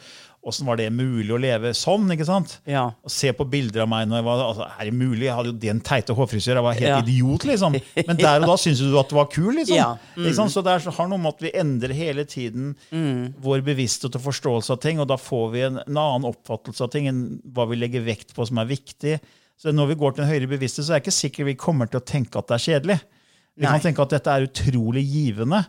Åssen 0.47 0.67
var 0.69 0.77
det 0.79 0.85
mulig 0.95 1.33
å 1.35 1.39
leve 1.43 1.73
sånn? 1.75 2.05
ikke 2.15 2.25
sant? 2.29 2.53
Ja. 2.71 2.85
Og 3.03 3.11
Se 3.11 3.33
på 3.35 3.43
bilder 3.51 3.83
av 3.83 3.89
meg 3.91 4.07
når 4.07 4.21
jeg 4.21 4.27
var 4.29 4.43
altså, 4.45 4.67
Er 4.79 4.85
det 4.91 4.95
mulig? 4.95 5.25
Jeg 5.27 5.35
hadde 5.35 5.51
jo 5.51 5.57
den 5.65 5.81
teite 5.83 6.15
hårfrisyr. 6.15 6.55
Jeg 6.55 6.63
var 6.63 6.77
helt 6.79 6.87
Ja. 6.87 6.99
idiot, 7.03 7.47
liksom. 7.51 7.75
Men 8.07 8.17
der 8.21 8.41
og 8.41 8.47
da 8.53 8.57
syns 8.63 8.79
du 8.79 8.95
at 9.01 9.09
du 9.11 9.17
var 9.19 9.27
kul, 9.33 9.51
liksom. 9.59 9.75
Ja. 9.77 9.89
Ikke 10.17 10.35
sant? 10.39 10.55
Så 10.55 10.63
det 10.63 10.77
så 10.87 10.95
har 10.95 11.09
noe 11.11 11.19
med 11.19 11.35
at 11.35 11.43
vi 11.43 11.51
endrer 11.51 11.93
hele 11.99 12.25
tiden 12.25 12.77
Mm. 12.93 13.35
vår 13.43 13.65
bevissthet 13.67 14.15
og 14.15 14.23
forståelse 14.23 14.71
av 14.71 14.81
ting, 14.81 15.01
og 15.03 15.09
da 15.09 15.17
får 15.19 15.51
vi 15.53 15.61
en, 15.67 15.79
en 15.83 15.97
annen 15.99 16.31
oppfattelse 16.31 16.81
av 16.87 16.91
ting 16.95 17.09
enn 17.11 17.41
hva 17.53 17.67
vi 17.69 17.77
legger 17.77 18.05
vekt 18.07 18.33
på 18.37 18.47
som 18.47 18.59
er 18.63 18.67
viktig. 18.71 19.19
Så 19.59 19.73
når 19.75 19.89
vi 19.89 19.95
går 19.99 20.15
til 20.15 20.25
en 20.25 20.31
høyere 20.31 20.49
bevissthet, 20.53 20.85
så 20.87 20.95
er 20.95 21.01
det 21.01 21.07
ikke 21.09 21.19
sikkert 21.19 21.47
vi 21.51 21.55
kommer 21.59 21.91
til 21.91 21.99
å 21.99 22.05
tenke 22.07 22.39
at 22.39 22.47
det 22.47 22.55
er 22.61 22.65
kjedelig. 22.71 23.01
Vi 23.57 23.65
Nei. 23.65 23.71
kan 23.73 23.81
tenke 23.81 24.03
at 24.05 24.11
dette 24.13 24.29
er 24.29 24.47
utrolig 24.47 25.03
givende. 25.09 25.65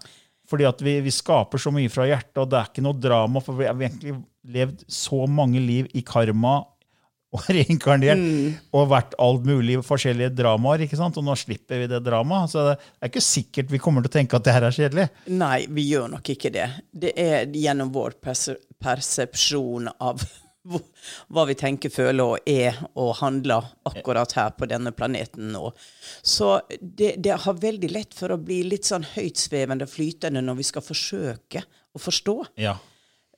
Fordi 0.48 0.68
at 0.68 0.82
vi, 0.84 0.98
vi 1.04 1.12
skaper 1.12 1.60
så 1.60 1.74
mye 1.76 1.92
fra 1.92 2.08
hjertet, 2.08 2.40
og 2.40 2.50
det 2.52 2.60
er 2.60 2.72
ikke 2.72 2.86
noe 2.86 2.98
drama. 3.04 3.44
For 3.44 3.60
vi 3.60 3.68
har 3.68 3.76
egentlig 3.76 4.16
levd 4.48 4.86
så 4.92 5.26
mange 5.28 5.62
liv 5.64 5.90
i 5.98 6.04
karma 6.08 6.62
og 7.36 7.44
reinkarnert 7.58 8.22
og 8.76 8.88
vært 8.94 9.18
alt 9.20 9.48
mulig 9.48 9.78
forskjellige 9.86 10.32
dramaer. 10.38 10.86
ikke 10.86 11.00
sant? 11.00 11.20
Og 11.20 11.28
nå 11.28 11.36
slipper 11.40 11.84
vi 11.84 11.92
det 11.92 12.00
dramaet. 12.06 12.54
Så 12.54 12.64
det 12.70 12.78
er 12.78 13.12
ikke 13.12 13.26
sikkert 13.28 13.74
vi 13.74 13.82
kommer 13.84 14.06
til 14.06 14.14
å 14.14 14.18
tenke 14.20 14.40
at 14.40 14.48
det 14.48 14.56
her 14.56 14.70
er 14.70 14.78
kjedelig. 14.80 15.08
Nei, 15.36 15.60
vi 15.68 15.90
gjør 15.92 16.12
nok 16.16 16.34
ikke 16.36 16.54
det. 16.56 16.70
Det 16.92 17.14
er 17.20 17.52
gjennom 17.52 17.92
vår 17.96 18.20
perse 18.24 18.58
persepsjon 18.78 19.90
av 20.06 20.22
hva 21.34 21.46
vi 21.50 21.56
tenker, 21.58 21.92
føler 21.94 22.36
og 22.36 22.50
er 22.50 22.78
og 23.00 23.16
handler 23.22 23.70
akkurat 23.88 24.34
her 24.38 24.54
på 24.58 24.68
denne 24.70 24.94
planeten 24.96 25.52
nå. 25.54 25.72
Så 26.22 26.58
det, 26.80 27.16
det 27.24 27.40
har 27.46 27.62
veldig 27.62 27.92
lett 27.94 28.18
for 28.18 28.34
å 28.34 28.40
bli 28.42 28.62
litt 28.68 28.90
sånn 28.90 29.08
høytsvevende, 29.16 29.88
flytende, 29.90 30.44
når 30.44 30.60
vi 30.62 30.68
skal 30.72 30.86
forsøke 30.86 31.64
å 31.96 32.02
forstå. 32.02 32.38
Ja. 32.64 32.78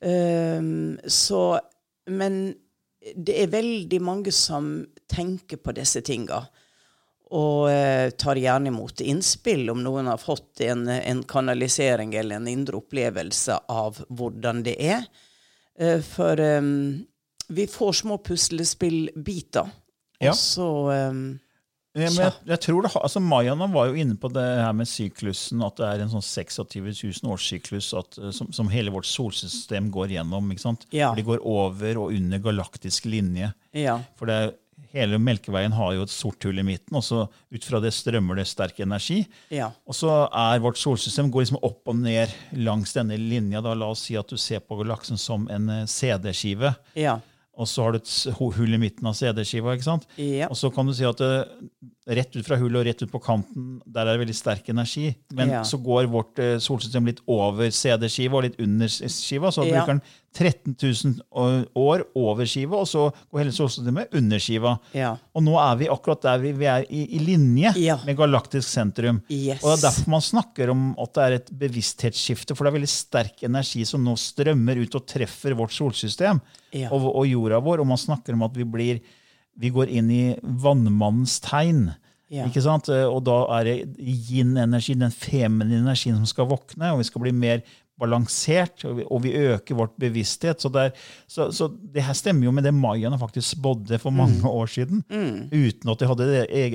Um, 0.00 0.96
så 1.04 1.60
Men 2.08 2.54
det 3.00 3.36
er 3.42 3.52
veldig 3.52 4.00
mange 4.04 4.32
som 4.32 4.72
tenker 5.08 5.60
på 5.60 5.72
disse 5.76 6.02
tinga. 6.04 6.42
Og 7.30 7.70
eh, 7.70 8.10
tar 8.18 8.40
gjerne 8.40 8.72
imot 8.72 9.00
innspill 9.06 9.70
om 9.70 9.84
noen 9.84 10.08
har 10.10 10.18
fått 10.18 10.64
en, 10.66 10.88
en 10.90 11.22
kanalisering 11.22 12.16
eller 12.18 12.40
en 12.40 12.48
indre 12.50 12.80
opplevelse 12.80 13.60
av 13.70 14.00
hvordan 14.08 14.64
det 14.66 14.74
er. 14.82 15.06
Eh, 15.78 16.00
for 16.02 16.42
ehm, 16.42 17.06
vi 17.50 17.66
får 17.70 17.92
små 18.02 18.18
puslespillbiter. 18.24 19.70
Ja. 20.20 20.32
Og 20.32 20.36
så 20.38 20.68
um, 21.10 21.22
Ja, 21.96 22.06
jeg, 22.06 22.32
jeg 22.46 22.60
tror 22.62 22.84
det, 22.84 22.90
altså 22.94 23.18
Mayaene 23.24 23.66
var 23.72 23.88
jo 23.90 23.98
inne 23.98 24.14
på 24.20 24.28
det 24.30 24.44
her 24.44 24.74
med 24.78 24.86
syklusen, 24.86 25.62
at 25.66 25.80
det 25.80 25.88
er 25.88 26.04
en 26.04 26.12
sånn 26.12 26.22
26 26.22 27.00
000 27.24 27.32
årssyklus 27.34 27.88
at, 27.98 28.18
eh, 28.20 28.30
som, 28.36 28.52
som 28.54 28.70
hele 28.70 28.92
vårt 28.94 29.08
solsystem 29.10 29.88
går 29.90 30.14
gjennom. 30.14 30.52
ikke 30.54 30.62
sant? 30.68 30.86
Ja. 30.94 31.10
For 31.10 31.18
De 31.18 31.26
går 31.26 31.42
over 31.42 32.04
og 32.04 32.14
under 32.14 32.42
galaktisk 32.44 33.08
linje. 33.10 33.50
Ja. 33.74 33.96
For 34.20 34.30
det, 34.30 34.38
hele 34.94 35.18
Melkeveien 35.22 35.74
har 35.74 35.94
jo 35.94 36.04
et 36.06 36.12
sort 36.12 36.42
hull 36.46 36.58
i 36.62 36.66
midten, 36.66 36.96
og 36.98 37.04
så 37.06 37.24
ut 37.26 37.66
fra 37.66 37.80
det 37.82 37.92
strømmer 37.94 38.38
det 38.38 38.46
sterk 38.50 38.80
energi. 38.82 39.22
Ja. 39.54 39.70
Og 39.86 39.96
så 39.96 40.12
er 40.26 40.62
vårt 40.62 40.80
solsystem 40.80 41.30
går 41.30 41.44
liksom 41.44 41.60
opp 41.66 41.90
og 41.90 41.98
ned 42.00 42.32
langs 42.58 42.94
denne 42.96 43.18
linja. 43.20 43.62
Da, 43.64 43.74
la 43.74 43.90
oss 43.92 44.06
si 44.08 44.18
at 44.18 44.30
du 44.30 44.38
ser 44.40 44.62
på 44.64 44.78
galaksen 44.80 45.20
som 45.20 45.46
en 45.52 45.68
eh, 45.74 45.86
CD-skive. 45.90 46.74
Ja. 46.98 47.18
Og 47.60 47.68
så 47.68 47.84
har 47.84 47.94
du 47.94 48.00
et 48.00 48.12
hull 48.40 48.76
i 48.76 48.80
midten 48.80 49.08
av 49.10 49.16
CD-skiva. 49.18 49.74
ikke 49.76 49.88
sant? 49.88 50.06
Ja. 50.16 50.48
Og 50.48 50.56
så 50.56 50.70
kan 50.72 50.88
du 50.88 50.94
si 50.96 51.04
at 51.08 51.20
eh, 51.24 51.42
rett 52.08 52.32
ut 52.36 52.46
fra 52.46 52.56
hullet 52.56 52.80
og 52.80 52.86
rett 52.88 53.02
ut 53.04 53.10
på 53.12 53.20
kanten, 53.22 53.80
der 53.86 54.06
er 54.08 54.16
det 54.16 54.22
veldig 54.26 54.34
sterk 54.34 54.68
energi. 54.72 55.14
Men 55.36 55.50
Ja. 55.50 55.60
så 55.62 55.76
går 55.82 56.08
vårt 56.10 56.38
eh, 56.38 56.56
solsystem 56.58 57.04
litt 57.06 57.20
over 57.28 57.68
CD-skiva 57.70 58.38
og 58.40 58.42
litt 58.44 58.56
under 58.60 58.88
skiva. 58.88 59.50
Så 59.52 59.66
Ja. 59.68 59.84
bruker 59.84 59.98
den 59.98 60.02
13 60.32 60.76
000 60.80 61.66
år 61.76 62.04
over 62.14 62.44
skiva, 62.46 62.78
og 62.80 62.86
så 62.86 63.12
går 63.30 63.38
hele 63.42 63.52
solsystemet 63.52 64.14
under 64.14 64.38
skiva. 64.38 64.78
Ja. 64.94 65.16
Og 65.34 65.42
nå 65.42 65.56
er 65.60 65.76
vi 65.76 65.88
akkurat 65.88 66.22
der 66.22 66.38
vi, 66.38 66.52
vi 66.52 66.64
er 66.70 66.84
i, 66.88 67.04
i 67.16 67.18
linje 67.18 67.72
med 68.06 68.16
galaktisk 68.16 68.68
sentrum. 68.68 69.20
Yes. 69.28 69.62
Og 69.62 69.70
det 69.74 69.78
er 69.84 69.88
derfor 69.90 70.08
man 70.08 70.20
snakker 70.24 70.70
om 70.70 70.94
at 70.98 71.12
det 71.14 71.22
er 71.26 71.32
et 71.40 71.50
bevissthetsskifte, 71.58 72.54
for 72.56 72.64
det 72.64 72.72
er 72.72 72.78
veldig 72.78 72.90
sterk 72.92 73.42
energi 73.46 73.84
som 73.86 74.02
nå 74.06 74.14
strømmer 74.18 74.80
ut 74.82 74.94
og 74.98 75.06
treffer 75.06 75.54
vårt 75.58 75.74
solsystem 75.74 76.40
og, 76.90 77.08
og 77.14 77.26
jorda 77.28 77.60
vår. 77.60 77.80
Og 77.84 77.86
man 77.90 77.98
snakker 78.00 78.34
om 78.38 78.42
at 78.46 78.54
vi, 78.56 78.64
blir, 78.64 79.00
vi 79.58 79.70
går 79.70 79.88
inn 79.88 80.10
i 80.10 80.22
vannmannens 80.42 81.40
tegn. 81.40 81.90
Ja. 82.30 82.46
Ikke 82.46 82.62
sant? 82.62 82.88
Eh, 82.88 83.04
Og 83.10 83.24
da 83.26 83.40
er 83.58 83.64
det 83.64 83.76
yin-energi, 83.98 84.94
den 84.98 85.10
feminine 85.10 85.82
energien, 85.82 86.16
som 86.16 86.26
skal 86.30 86.46
våkne, 86.46 86.92
og 86.94 86.98
vi 87.02 87.04
skal 87.10 87.22
bli 87.24 87.32
mer 87.34 87.62
balansert, 88.00 88.80
og 88.88 88.94
vi, 88.96 89.04
og 89.12 89.20
vi 89.26 89.32
øker 89.36 89.76
vårt 89.76 89.92
bevissthet. 90.00 90.62
Så 90.62 90.70
det, 90.72 90.84
er, 90.88 90.92
så, 91.28 91.50
så 91.52 91.66
det 91.68 92.00
her 92.06 92.16
stemmer 92.16 92.46
jo 92.46 92.52
med 92.56 92.64
det 92.64 92.72
mayaene 92.72 93.18
faktisk 93.20 93.58
spådde 93.58 93.98
for 94.00 94.14
mange 94.16 94.40
år 94.48 94.70
siden. 94.72 95.02
Uten 95.52 95.90
at 95.92 96.00
de 96.00 96.08
hadde, 96.08 96.28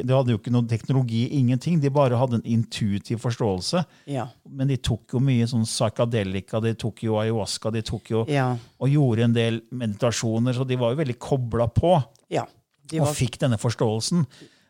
de 0.05 0.13
hadde 0.13 0.35
jo 0.35 0.38
ikke 0.38 0.53
noe 0.53 0.67
teknologi, 0.69 1.23
ingenting. 1.39 1.79
De 1.81 1.89
bare 1.89 2.19
hadde 2.21 2.38
en 2.41 2.45
intuitiv 2.59 3.23
forståelse. 3.25 3.81
Ja. 4.11 4.27
Men 4.45 4.69
de 4.69 4.77
tok 4.77 5.15
jo 5.17 5.23
mye 5.25 5.47
sånn 5.49 5.65
psykadelika, 5.65 6.61
de 6.61 6.75
tok 6.77 7.01
jo 7.07 7.17
ayahuasca, 7.23 7.73
de 7.73 7.81
tok 7.89 8.11
jo 8.13 8.25
Ja. 8.29 8.51
og 8.77 8.93
gjorde 8.93 9.25
en 9.25 9.33
del 9.33 9.61
meditasjoner, 9.73 10.53
så 10.53 10.67
de 10.67 10.77
var 10.77 10.93
jo 10.93 11.01
veldig 11.01 11.17
kobla 11.17 11.67
på 11.73 11.95
ja. 12.29 12.45
De 12.91 13.02
og 13.04 13.13
fikk 13.17 13.39
denne 13.41 13.60
forståelsen. 13.62 14.26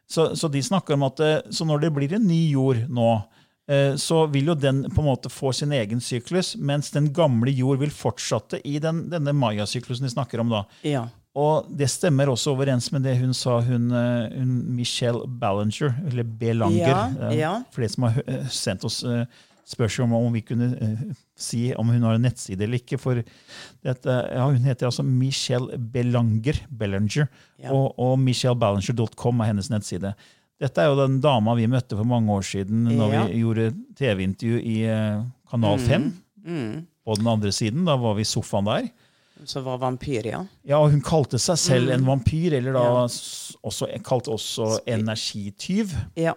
Så, 0.08 0.36
så 0.38 0.49
de 0.51 0.62
snakker 0.63 0.95
om 0.95 1.06
at 1.08 1.21
eh, 1.23 1.39
så 1.54 1.65
når 1.65 1.86
det 1.86 1.93
blir 1.95 2.15
en 2.17 2.28
ny 2.28 2.41
jord 2.51 2.84
nå, 2.93 3.10
eh, 3.71 3.95
så 3.99 4.25
vil 4.32 4.51
jo 4.54 4.58
den 4.58 4.84
på 4.91 5.01
en 5.01 5.10
måte 5.10 5.32
få 5.34 5.54
sin 5.56 5.73
egen 5.75 6.01
syklus, 6.04 6.54
mens 6.56 6.91
den 6.93 7.10
gamle 7.15 7.54
jord 7.54 7.82
vil 7.82 7.93
fortsette 7.93 8.62
i 8.67 8.78
den, 8.84 9.08
denne 9.12 9.34
maya-syklusen 9.34 10.06
de 10.06 10.13
snakker 10.13 10.43
om. 10.43 10.54
da. 10.54 10.63
Ja. 10.86 11.08
Og 11.36 11.67
det 11.75 11.89
stemmer 11.91 12.30
også 12.32 12.54
overens 12.54 12.91
med 12.93 13.04
det 13.04 13.17
hun 13.19 13.34
sa, 13.36 13.58
hun, 13.65 13.89
eh, 13.91 14.38
hun 14.38 14.54
Michelle 14.78 15.25
Ballinger, 15.28 15.97
eller 16.06 16.23
Belanger. 16.23 17.17
Ja, 17.19 17.34
ja. 17.34 17.58
For 17.73 17.84
de 17.84 17.91
som 17.91 18.08
har 18.08 18.21
sendt 18.54 18.86
oss 18.88 19.01
spørsmål 19.65 20.06
om 20.08 20.28
om 20.30 20.34
vi 20.36 20.41
kunne 20.45 20.67
uh, 20.78 21.04
si 21.36 21.73
om 21.73 21.89
hun 21.89 22.04
har 22.06 22.15
en 22.19 22.25
nettside 22.28 22.62
eller 22.63 22.78
ikke. 22.82 22.99
For 23.01 23.21
dette, 23.86 24.15
ja, 24.32 24.45
hun 24.45 24.63
heter 24.67 24.86
altså 24.89 25.04
Michelle 25.06 25.78
Belanger, 25.78 26.60
Bellinger, 26.69 27.28
Ja. 27.63 27.71
og, 27.73 27.93
og 27.99 28.19
michelleballinger.com 28.19 29.41
er 29.41 29.51
hennes 29.54 29.69
nettside. 29.73 30.13
Dette 30.62 30.82
er 30.84 30.88
jo 30.91 30.99
den 31.01 31.17
dama 31.23 31.56
vi 31.58 31.65
møtte 31.67 31.97
for 31.97 32.08
mange 32.08 32.32
år 32.32 32.45
siden 32.47 32.86
når 32.95 33.13
Ja. 33.13 33.23
vi 33.28 33.41
gjorde 33.41 33.71
TV-intervju 33.99 34.60
i 34.62 34.78
uh, 34.88 35.25
Kanal 35.51 35.80
5. 35.80 36.06
På 37.06 37.15
den 37.17 37.28
andre 37.28 37.51
siden, 37.54 37.84
da 37.86 37.95
var 37.97 38.15
vi 38.17 38.21
i 38.25 38.30
sofaen 38.30 38.65
der. 38.69 38.88
Som 39.45 39.65
var 39.65 39.78
vampyr, 39.82 40.25
ja. 40.30 40.39
Ja, 40.65 40.78
og 40.80 40.91
Hun 40.93 41.01
kalte 41.04 41.38
seg 41.41 41.58
selv 41.60 41.91
en 41.91 42.06
vampyr, 42.08 42.54
eller 42.56 42.71
da 42.73 42.84
Mm. 42.86 42.95
Ja. 42.95 43.58
også, 43.67 43.89
kalte 44.06 44.32
også 44.32 44.80
energityv. 44.88 45.91
Ja. 46.15 46.34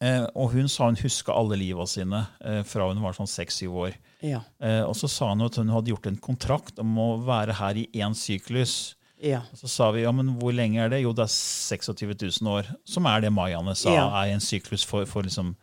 Eh, 0.00 0.26
og 0.36 0.50
hun 0.52 0.68
sa 0.68 0.90
hun 0.90 0.98
huska 1.00 1.32
alle 1.32 1.56
liva 1.56 1.86
sine 1.88 2.24
eh, 2.44 2.62
fra 2.68 2.88
hun 2.90 3.00
var 3.00 3.14
sånn 3.16 3.30
seks-syv 3.30 3.78
år. 3.86 3.94
Ja. 4.24 4.42
Eh, 4.60 4.82
og 4.84 4.92
så 4.98 5.08
sa 5.08 5.30
hun 5.32 5.44
at 5.46 5.56
hun 5.56 5.72
hadde 5.72 5.92
gjort 5.94 6.06
en 6.10 6.18
kontrakt 6.20 6.78
om 6.82 6.96
å 7.00 7.08
være 7.24 7.56
her 7.56 7.80
i 7.80 7.86
én 7.96 8.16
syklus. 8.16 8.94
Ja. 9.22 9.40
Og 9.52 9.62
så 9.62 9.70
sa 9.72 9.90
vi 9.96 10.02
ja, 10.04 10.12
men 10.12 10.34
hvor 10.36 10.52
lenge 10.52 10.82
er 10.84 10.90
det? 10.92 11.00
Jo, 11.06 11.14
det 11.16 11.24
er 11.24 11.32
26 11.32 12.12
000 12.42 12.50
år. 12.52 12.68
Som 12.84 13.06
er 13.08 13.24
det 13.24 13.32
mayaene 13.32 13.72
sa 13.76 13.94
Ja. 13.94 14.08
er 14.22 14.34
en 14.34 14.44
syklus 14.44 14.84
for, 14.84 15.06
for, 15.08 15.22
liksom, 15.24 15.54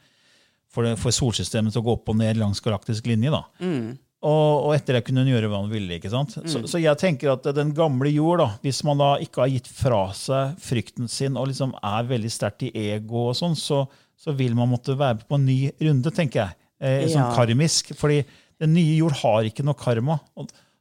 for, 0.73 0.83
det- 0.87 0.97
for 0.97 1.13
solsystemet 1.13 1.71
til 1.75 1.83
å 1.83 1.85
gå 1.85 1.93
opp 1.99 2.09
og 2.09 2.17
ned 2.17 2.37
langs 2.41 2.59
galaktisk 2.65 3.05
linje. 3.05 3.29
da. 3.29 3.43
Mm. 3.61 3.99
Og, 4.23 4.69
og 4.69 4.73
etter 4.73 4.95
det 4.95 5.03
kunne 5.03 5.19
hun 5.25 5.33
gjøre 5.33 5.49
hva 5.51 5.57
hun 5.65 5.69
ville. 5.69 5.97
ikke 5.99 6.09
sant? 6.09 6.31
Så, 6.47 6.61
så 6.71 6.79
jeg 6.79 6.95
tenker 6.97 7.33
at 7.33 7.43
den 7.53 7.73
gamle 7.75 8.07
jord, 8.09 8.39
da, 8.39 8.45
hvis 8.63 8.79
man 8.87 8.97
da 8.97 9.17
ikke 9.19 9.41
har 9.43 9.51
gitt 9.51 9.67
fra 9.67 10.05
seg 10.15 10.53
frykten 10.63 11.09
sin 11.11 11.35
og 11.37 11.49
liksom 11.51 11.73
er 11.83 12.07
veldig 12.07 12.31
sterkt 12.31 12.63
i 12.63 12.71
ego, 12.95 13.25
og 13.29 13.35
sånn, 13.35 13.53
så, 13.59 13.81
så 14.17 14.33
vil 14.37 14.55
man 14.55 14.69
måtte 14.71 14.95
være 14.97 15.25
på 15.27 15.35
en 15.39 15.45
ny 15.45 15.57
runde, 15.81 16.11
tenker 16.15 16.45
jeg. 16.45 16.55
Eh, 16.83 17.07
sånn 17.07 17.23
Ja. 17.23 17.35
karmisk. 17.35 17.93
fordi 17.95 18.23
den 18.59 18.73
nye 18.73 18.97
jord 18.97 19.13
har 19.21 19.43
ikke 19.43 19.63
noe 19.63 19.73
karma. 19.75 20.19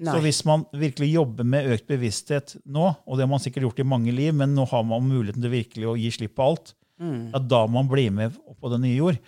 Så 0.02 0.18
hvis 0.20 0.44
man 0.44 0.64
virkelig 0.74 1.12
jobber 1.12 1.44
med 1.46 1.66
økt 1.70 1.86
bevissthet 1.86 2.56
nå, 2.66 2.96
og 3.06 3.16
det 3.16 3.22
har 3.22 3.30
man 3.30 3.38
sikkert 3.38 3.62
gjort 3.68 3.78
i 3.78 3.86
mange 3.86 4.10
liv, 4.14 4.34
men 4.34 4.54
nå 4.54 4.64
har 4.68 4.82
man 4.82 5.02
muligheten 5.06 5.42
til 5.42 5.50
virkelig 5.52 5.86
å 5.86 5.96
gi 5.98 6.10
slipp 6.10 6.34
på 6.36 6.42
alt, 6.50 6.74
ja, 7.00 7.38
da 7.38 7.66
må 7.66 7.80
man 7.82 7.88
bli 7.88 8.08
med 8.10 8.34
på 8.60 8.70
den 8.70 8.82
nye 8.82 8.96
jord. 8.96 9.18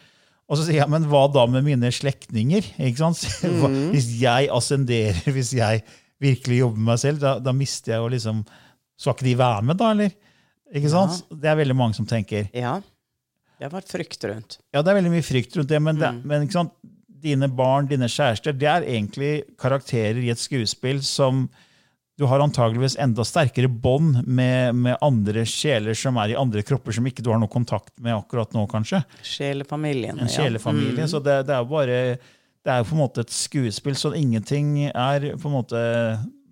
Og 0.49 0.59
så 0.59 0.65
sier 0.67 0.81
jeg, 0.83 0.91
men 0.91 1.07
hva 1.09 1.25
da 1.33 1.47
med 1.47 1.65
mine 1.65 1.91
slektninger? 1.95 2.63
Sant? 2.99 3.23
Hvis 3.95 4.21
jeg 4.21 4.49
ascenderer, 4.53 5.23
hvis 5.37 5.55
jeg 5.57 5.83
virkelig 6.21 6.59
jobber 6.61 6.77
med 6.83 6.91
meg 6.93 6.99
selv, 7.01 7.19
da, 7.23 7.39
da 7.41 7.53
mister 7.53 7.95
jeg 7.95 8.03
jo 8.03 8.09
liksom 8.13 8.45
Skal 8.99 9.15
ikke 9.17 9.25
de 9.27 9.35
være 9.41 9.63
med, 9.67 9.77
da, 9.81 9.91
eller? 9.91 10.13
Ikke 10.75 10.91
sant? 10.91 11.23
Det 11.31 11.49
er 11.51 11.57
veldig 11.57 11.75
mange 11.77 11.95
som 11.95 12.07
tenker. 12.07 12.51
ja. 12.55 12.81
Det 13.59 13.69
har 13.69 13.75
vært 13.77 13.93
frykt 13.93 14.25
rundt. 14.31 14.59
Ja, 14.75 14.83
det 14.83 14.91
er 14.93 14.99
veldig 15.01 15.13
mye 15.15 15.25
frykt 15.25 15.57
rundt 15.57 15.69
det, 15.71 15.81
men, 15.83 16.01
det, 16.01 16.11
men 16.27 16.43
ikke 16.47 16.59
sant? 16.61 16.73
dine 17.25 17.47
barn, 17.49 17.87
dine 17.89 18.05
kjærester, 18.11 18.53
det 18.53 18.67
er 18.69 18.83
egentlig 18.85 19.45
karakterer 19.57 20.19
i 20.21 20.29
et 20.29 20.41
skuespill 20.43 20.99
som 21.07 21.47
du 22.21 22.27
har 22.31 22.43
antageligvis 22.45 22.99
enda 23.01 23.25
sterkere 23.27 23.67
bånd 23.73 24.21
med, 24.29 24.75
med 24.77 24.99
andre 25.03 25.43
sjeler 25.49 25.97
som 25.99 26.19
er 26.21 26.35
i 26.35 26.37
andre 26.39 26.61
kropper 26.63 26.93
som 26.95 27.07
ikke 27.09 27.25
du 27.25 27.31
har 27.33 27.41
noe 27.41 27.49
kontakt 27.51 27.95
med 28.05 28.13
akkurat 28.15 28.53
nå, 28.55 28.67
kanskje. 28.71 29.01
Sjelefamilien. 29.25 30.21
En 30.21 30.29
sjelefamilie. 30.31 31.09
Så 31.11 31.19
det, 31.25 31.41
det 31.49 31.57
er 31.57 31.65
jo 31.65 31.71
bare 31.73 31.99
det 32.65 32.73
er 32.73 32.81
jo 32.83 32.87
på 32.91 32.95
en 32.97 33.03
måte 33.03 33.25
et 33.25 33.33
skuespill, 33.35 33.97
så 33.99 34.13
ingenting 34.17 34.71
er 34.93 35.31
på 35.37 35.49
en 35.51 35.57
måte 35.59 35.81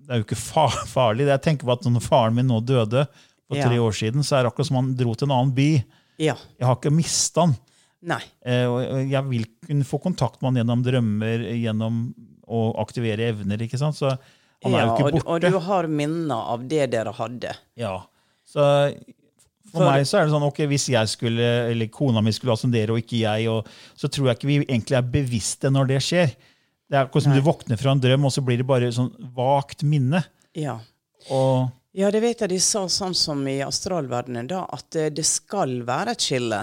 Det 0.02 0.10
er 0.12 0.18
jo 0.20 0.26
ikke 0.26 0.40
fa- 0.40 0.82
farlig. 0.90 1.28
Jeg 1.30 1.40
tenker 1.46 1.68
på 1.68 1.72
at 1.76 1.86
når 1.88 2.02
faren 2.04 2.34
min 2.36 2.48
nå 2.50 2.58
døde 2.68 3.04
for 3.46 3.56
Ja. 3.60 3.68
tre 3.68 3.78
år 3.80 3.92
siden, 3.96 4.24
så 4.24 4.36
er 4.38 4.42
det 4.44 4.50
akkurat 4.52 4.66
som 4.72 4.80
han 4.80 4.90
dro 4.98 5.14
til 5.14 5.28
en 5.28 5.36
annen 5.36 5.54
by. 5.56 5.70
Ja. 6.20 6.36
Jeg 6.58 6.66
har 6.68 6.76
ikke 6.78 6.92
mista 6.94 7.46
han. 7.46 7.56
Nei. 8.02 8.20
Eh, 8.44 8.66
og 8.66 8.80
og 8.82 9.10
jeg 9.12 9.28
vil 9.30 9.46
kunne 9.68 9.86
få 9.86 10.00
kontakt 10.02 10.40
med 10.42 10.50
han 10.50 10.60
gjennom 10.62 10.84
drømmer, 10.84 11.44
gjennom 11.54 12.00
å 12.52 12.62
aktivere 12.82 13.30
evner. 13.30 13.62
ikke 13.62 13.78
sant? 13.80 13.96
Så 13.96 14.10
han 14.12 14.74
er 14.74 14.86
jo 14.86 14.92
ikke 14.94 15.06
og, 15.06 15.12
borte. 15.16 15.26
og 15.30 15.40
du 15.40 15.58
har 15.66 15.88
minner 15.90 16.50
av 16.54 16.64
det 16.68 16.90
dere 16.92 17.12
hadde. 17.16 17.54
Ja. 17.78 18.00
Så 18.44 18.62
for, 19.72 19.78
For- 19.78 19.88
meg 19.88 20.04
så 20.04 20.18
er 20.18 20.26
det 20.26 20.34
sånn, 20.34 20.44
ok, 20.50 20.58
hvis 20.68 20.88
jeg 20.92 21.08
skulle, 21.08 21.46
eller 21.72 21.88
kona 21.94 22.20
mi 22.20 22.32
skulle 22.34 22.52
ascendere, 22.52 22.92
og 22.92 23.00
ikke 23.00 23.22
jeg, 23.22 23.48
og, 23.48 23.68
så 23.96 24.10
tror 24.12 24.28
jeg 24.28 24.36
ikke 24.40 24.50
vi 24.50 24.58
egentlig 24.66 24.98
er 24.98 25.12
bevisste 25.14 25.70
når 25.72 25.92
det 25.94 26.00
skjer. 26.04 26.34
Det 26.92 26.98
er 26.98 27.06
akkurat 27.06 27.24
som 27.24 27.32
du 27.32 27.40
våkner 27.46 27.78
fra 27.80 27.94
en 27.94 28.02
drøm, 28.02 28.26
og 28.28 28.34
så 28.34 28.42
blir 28.44 28.58
det 28.60 28.66
bare 28.68 28.90
sånn 28.92 29.08
vagt 29.32 29.80
minne. 29.88 30.20
Ja. 30.58 30.74
Og 31.32 31.70
Ja, 31.92 32.10
det 32.10 32.22
vet 32.24 32.40
jeg 32.40 32.54
de 32.54 32.60
sa 32.62 32.86
sånn 32.88 33.14
som 33.16 33.42
i 33.48 33.58
astralverdenen, 33.60 34.48
da, 34.48 34.62
at 34.72 34.96
eh, 34.96 35.10
det 35.12 35.26
skal 35.28 35.82
være 35.84 36.14
et 36.14 36.24
skille. 36.24 36.62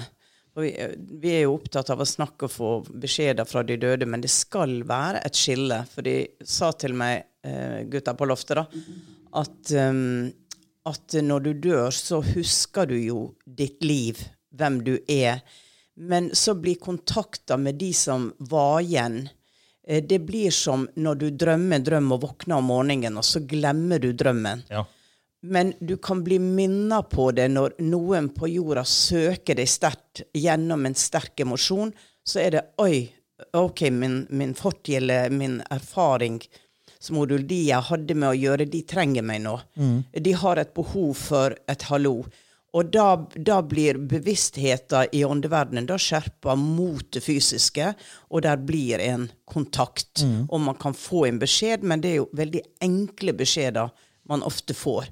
Vi, 0.57 0.71
eh, 0.73 0.95
vi 0.97 1.35
er 1.35 1.43
jo 1.43 1.53
opptatt 1.59 1.91
av 1.93 2.01
å 2.01 2.07
snakke 2.07 2.47
og 2.47 2.53
få 2.53 2.71
beskjeder 2.89 3.45
fra 3.45 3.61
de 3.63 3.77
døde, 3.77 4.07
men 4.09 4.25
det 4.25 4.31
skal 4.33 4.79
være 4.89 5.21
et 5.25 5.37
skille. 5.37 5.83
For 5.91 6.05
de 6.05 6.17
sa 6.41 6.71
til 6.73 6.97
meg, 6.97 7.27
eh, 7.45 7.85
gutta 7.93 8.15
på 8.17 8.25
loftet, 8.25 8.57
da, 8.57 8.65
at, 9.37 9.71
um, 9.77 10.31
at 10.89 11.19
når 11.21 11.45
du 11.45 11.53
dør, 11.69 11.93
så 11.93 12.23
husker 12.25 12.89
du 12.89 12.97
jo 12.97 13.23
ditt 13.45 13.83
liv, 13.85 14.17
hvem 14.57 14.81
du 14.83 14.95
er. 15.05 15.43
Men 15.93 16.31
så 16.33 16.57
blir 16.57 16.81
kontakta 16.81 17.59
med 17.61 17.77
de 17.77 17.93
som 17.93 18.31
var 18.49 18.81
igjen, 18.81 19.27
eh, 19.85 20.01
det 20.01 20.23
blir 20.25 20.49
som 20.49 20.89
når 20.97 21.21
du 21.21 21.29
drømmer 21.29 21.77
en 21.77 21.85
drøm 21.85 22.15
og 22.17 22.23
våkner 22.25 22.57
om 22.57 22.71
morgenen, 22.73 23.21
og 23.21 23.27
så 23.27 23.45
glemmer 23.45 24.01
du 24.01 24.09
drømmen. 24.17 24.65
ja. 24.73 24.87
Men 25.41 25.73
du 25.79 25.97
kan 25.97 26.23
bli 26.23 26.39
minnet 26.39 27.09
på 27.09 27.29
det 27.31 27.47
når 27.53 27.77
noen 27.79 28.29
på 28.35 28.49
jorda 28.51 28.83
søker 28.83 29.55
deg 29.55 29.69
sterkt 29.71 30.25
gjennom 30.35 30.85
en 30.85 30.97
sterk 30.99 31.39
emosjon. 31.39 31.93
Så 32.27 32.41
er 32.43 32.57
det 32.57 32.65
Oi, 32.83 33.05
OK, 33.55 33.85
min, 33.95 34.25
min 34.29 34.51
fortid 34.53 34.99
eller 35.03 35.29
min 35.31 35.61
erfaring 35.71 36.41
som 36.99 37.21
de 37.27 37.61
jeg 37.69 37.87
hadde 37.87 38.15
med 38.15 38.33
å 38.33 38.35
gjøre, 38.35 38.65
de 38.67 38.81
trenger 38.83 39.23
meg 39.23 39.39
nå. 39.45 39.55
De 40.11 40.33
har 40.35 40.59
et 40.59 40.73
behov 40.75 41.13
for 41.15 41.55
et 41.71 41.85
hallo. 41.87 42.25
Og 42.75 42.91
da, 42.93 43.15
da 43.33 43.61
blir 43.65 43.97
bevisstheten 43.97 45.07
i 45.15 45.23
åndeverdenen 45.25 45.87
da 45.89 45.95
skjerpa 45.97 46.53
mot 46.59 47.07
det 47.15 47.23
fysiske, 47.25 47.93
og 48.29 48.43
der 48.45 48.59
blir 48.61 48.99
en 48.99 49.29
kontakt. 49.47 50.21
Og 50.51 50.59
man 50.61 50.75
kan 50.75 50.93
få 50.93 51.25
en 51.25 51.39
beskjed, 51.39 51.87
men 51.87 52.03
det 52.03 52.11
er 52.11 52.19
jo 52.19 52.29
veldig 52.35 52.61
enkle 52.83 53.33
beskjeder 53.39 53.89
man 54.29 54.45
ofte 54.45 54.73
får. 54.77 55.11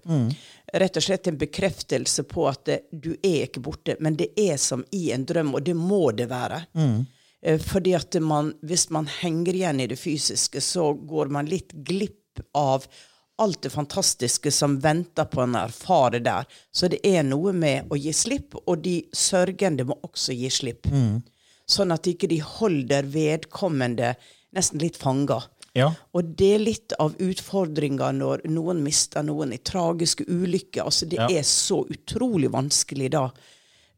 Rett 0.74 0.98
og 1.00 1.04
slett 1.04 1.28
en 1.28 1.40
bekreftelse 1.40 2.24
på 2.30 2.48
at 2.50 2.66
det, 2.70 2.80
du 2.92 3.14
er 3.22 3.48
ikke 3.48 3.64
borte, 3.66 3.98
men 4.00 4.18
det 4.20 4.32
er 4.40 4.58
som 4.62 4.86
i 4.92 5.10
en 5.16 5.26
drøm, 5.28 5.56
og 5.58 5.64
det 5.66 5.76
må 5.78 6.12
det 6.16 6.30
være. 6.32 6.64
Mm. 6.78 7.06
Fordi 7.64 7.94
at 7.96 8.18
man, 8.22 8.54
hvis 8.66 8.90
man 8.94 9.08
henger 9.20 9.56
igjen 9.56 9.80
i 9.84 9.88
det 9.88 10.00
fysiske, 10.02 10.62
så 10.62 10.90
går 10.94 11.32
man 11.34 11.50
litt 11.50 11.72
glipp 11.88 12.42
av 12.58 12.86
alt 13.38 13.62
det 13.62 13.70
fantastiske 13.70 14.52
som 14.52 14.80
venter 14.82 15.26
på 15.30 15.42
en 15.42 15.56
erfare 15.56 16.20
der. 16.20 16.48
Så 16.72 16.90
det 16.90 17.00
er 17.06 17.24
noe 17.24 17.54
med 17.54 17.92
å 17.94 18.00
gi 18.00 18.14
slipp, 18.14 18.58
og 18.66 18.82
de 18.86 19.00
sørgende 19.14 19.86
må 19.86 20.00
også 20.08 20.34
gi 20.34 20.50
slipp. 20.50 20.90
Sånn 21.70 21.94
at 21.94 22.08
ikke 22.10 22.30
de 22.32 22.40
holder 22.42 23.06
vedkommende 23.14 24.16
nesten 24.56 24.82
litt 24.82 24.98
fanga. 24.98 25.42
Ja. 25.78 25.92
Og 26.18 26.32
det 26.40 26.50
er 26.56 26.64
litt 26.64 26.94
av 27.00 27.16
utfordringa 27.22 28.10
når 28.18 28.46
noen 28.50 28.82
mister 28.86 29.24
noen 29.28 29.54
i 29.56 29.60
tragiske 29.62 30.26
ulykker. 30.28 30.84
Altså, 30.88 31.08
det 31.10 31.20
Ja. 31.22 31.28
er 31.30 31.44
så 31.48 31.84
utrolig 31.88 32.50
vanskelig 32.52 33.12
da. 33.14 33.28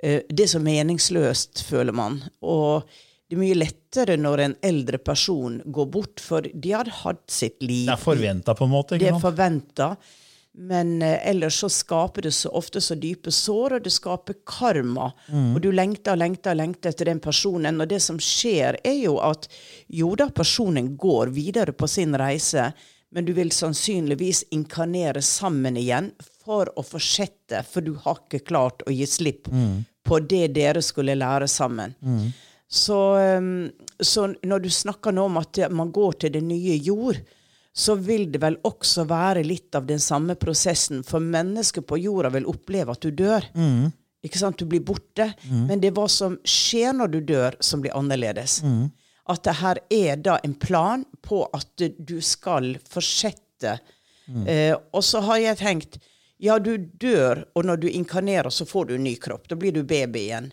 Eh, 0.02 0.22
Det 0.30 0.46
er 0.46 0.52
så 0.58 0.60
meningsløst, 0.63 1.63
føler 1.63 1.94
man. 1.94 2.22
Og 2.44 2.84
det 3.30 3.38
er 3.38 3.42
mye 3.42 3.56
lettere 3.56 4.18
når 4.18 4.39
en 4.39 4.56
eldre 4.63 4.98
person 4.98 5.62
går 5.65 5.89
bort, 5.92 6.20
for 6.20 6.42
de 6.42 6.72
har 6.72 6.86
hatt 6.86 7.30
sitt 7.30 7.62
liv. 7.62 7.86
Det 7.86 7.94
er 7.94 8.04
forventa, 8.04 8.56
på 8.56 8.65
en 8.65 8.72
måte. 8.72 8.98
Det 9.00 9.08
er 9.10 9.20
forventa. 9.20 9.98
Men 10.58 11.02
eh, 11.02 11.30
ellers 11.30 11.60
så 11.62 11.70
skaper 11.70 12.22
det 12.22 12.32
så 12.32 12.50
ofte 12.50 12.82
så 12.82 12.96
dype 12.96 13.32
sår, 13.32 13.78
og 13.78 13.84
det 13.86 13.94
skaper 13.94 14.40
karma. 14.48 15.12
Og 15.56 15.62
du 15.62 15.72
lengter 15.72 16.16
og 16.16 16.24
lengter 16.24 16.56
og 16.56 16.62
lengter 16.62 16.94
etter 16.94 17.12
den 17.12 17.22
personen. 17.24 17.82
Og 17.82 17.88
det 17.90 18.02
som 18.04 18.20
skjer, 18.20 18.80
er 18.84 18.98
jo 18.98 19.20
at 19.24 19.48
jo 19.88 20.16
da, 20.20 20.30
personen 20.34 20.96
går 20.98 21.34
videre 21.36 21.72
på 21.72 21.88
sin 21.88 22.18
reise, 22.18 22.72
men 23.10 23.26
du 23.26 23.34
vil 23.34 23.52
sannsynligvis 23.54 24.44
inkarnere 24.54 25.22
sammen 25.26 25.78
igjen 25.78 26.12
for 26.46 26.70
å 26.78 26.84
fortsette, 26.86 27.64
for 27.66 27.82
du 27.82 27.96
har 28.04 28.20
ikke 28.22 28.44
klart 28.46 28.84
å 28.86 28.94
gi 28.94 29.08
slipp 29.10 29.50
på 30.06 30.20
det 30.20 30.48
dere 30.54 30.82
skulle 30.86 31.16
lære 31.18 31.48
sammen. 31.50 31.96
Så, 32.70 33.18
um, 33.18 33.72
så 33.98 34.28
når 34.46 34.60
du 34.60 34.70
snakker 34.70 35.12
nå 35.12 35.26
om 35.26 35.40
at 35.42 35.58
man 35.74 35.90
går 35.92 36.20
til 36.22 36.34
det 36.34 36.44
nye 36.46 36.76
jord, 36.78 37.18
så 37.76 37.96
vil 37.96 38.32
det 38.32 38.42
vel 38.42 38.58
også 38.66 39.06
være 39.08 39.44
litt 39.46 39.76
av 39.78 39.86
den 39.88 40.00
samme 40.00 40.36
prosessen. 40.36 41.04
For 41.08 41.20
mennesker 41.24 41.82
på 41.86 41.98
jorda 42.02 42.30
vil 42.34 42.48
oppleve 42.50 42.92
at 42.96 43.02
du 43.06 43.12
dør. 43.12 43.46
Ikke 44.26 44.40
sant? 44.42 44.58
Du 44.60 44.66
blir 44.66 44.82
borte. 44.84 45.30
Men 45.70 45.80
det 45.80 45.92
er 45.92 45.96
hva 45.96 46.08
som 46.12 46.36
skjer 46.44 46.94
når 46.98 47.08
du 47.14 47.20
dør, 47.22 47.56
som 47.64 47.82
blir 47.82 47.96
annerledes. 47.96 48.62
At 49.30 49.44
det 49.46 49.54
her 49.62 49.80
er 49.94 50.16
da 50.18 50.40
en 50.44 50.56
plan 50.58 51.06
på 51.22 51.44
at 51.54 51.84
du 52.00 52.18
skal 52.26 52.74
fortsette. 52.90 53.78
Eh, 54.46 54.76
og 54.94 55.04
så 55.04 55.22
har 55.26 55.38
jeg 55.42 55.58
tenkt 55.58 56.00
ja, 56.40 56.56
du 56.60 56.78
dør, 56.78 57.42
og 57.56 57.66
når 57.66 57.78
du 57.82 57.88
inkarnerer, 57.90 58.50
så 58.50 58.66
får 58.66 58.86
du 58.86 58.94
en 58.96 59.04
ny 59.04 59.16
kropp. 59.20 59.48
Da 59.52 59.56
blir 59.60 59.74
du 59.76 59.84
baby 59.84 60.20
igjen. 60.30 60.52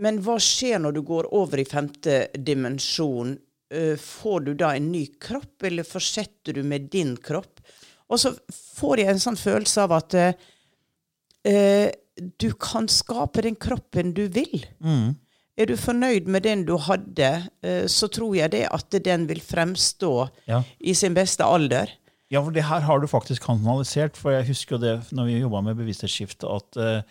Men 0.00 0.18
hva 0.24 0.38
skjer 0.40 0.78
når 0.80 0.92
du 0.96 1.02
går 1.06 1.28
over 1.36 1.60
i 1.60 1.64
femte 1.68 2.28
dimensjon? 2.34 3.34
Eh, 3.72 3.96
får 4.00 4.40
du 4.48 4.54
da 4.54 4.74
en 4.76 4.90
ny 4.92 5.06
kropp, 5.20 5.62
eller 5.64 5.86
fortsetter 5.88 6.52
du 6.58 6.62
med 6.62 6.90
din 6.92 7.16
kropp? 7.16 7.60
Og 8.12 8.20
så 8.20 8.34
får 8.76 9.00
jeg 9.00 9.14
en 9.14 9.22
sånn 9.22 9.38
følelse 9.40 9.84
av 9.86 9.94
at 9.96 10.14
eh, 10.20 10.34
eh, 11.48 11.90
du 12.38 12.52
kan 12.60 12.86
skape 12.92 13.42
den 13.42 13.56
kroppen 13.58 14.12
du 14.14 14.26
vil. 14.28 14.66
Er 15.56 15.66
du 15.70 15.74
fornøyd 15.78 16.28
med 16.30 16.44
den 16.46 16.64
du 16.68 16.76
hadde, 16.82 17.48
eh, 17.64 17.86
så 17.90 18.08
tror 18.12 18.36
jeg 18.36 18.52
det 18.54 18.64
at 18.70 18.90
den 19.04 19.26
vil 19.30 19.40
fremstå 19.42 20.12
Ja. 20.50 20.62
i 20.80 20.94
sin 20.94 21.14
beste 21.14 21.44
alder. 21.46 21.90
Ja, 22.30 22.42
for 22.42 22.50
det 22.50 22.64
her 22.66 22.80
har 22.80 23.00
du 23.00 23.06
faktisk 23.06 23.44
kanalisert. 23.46 24.16
For 24.16 24.32
jeg 24.32 24.48
husker 24.48 24.76
jo 24.76 24.82
det 24.82 24.94
når 25.14 25.26
vi 25.26 25.40
jobba 25.40 25.60
med 25.62 25.76
bevissthetsskifte, 25.78 26.48
at 26.50 26.76
eh, 26.76 27.02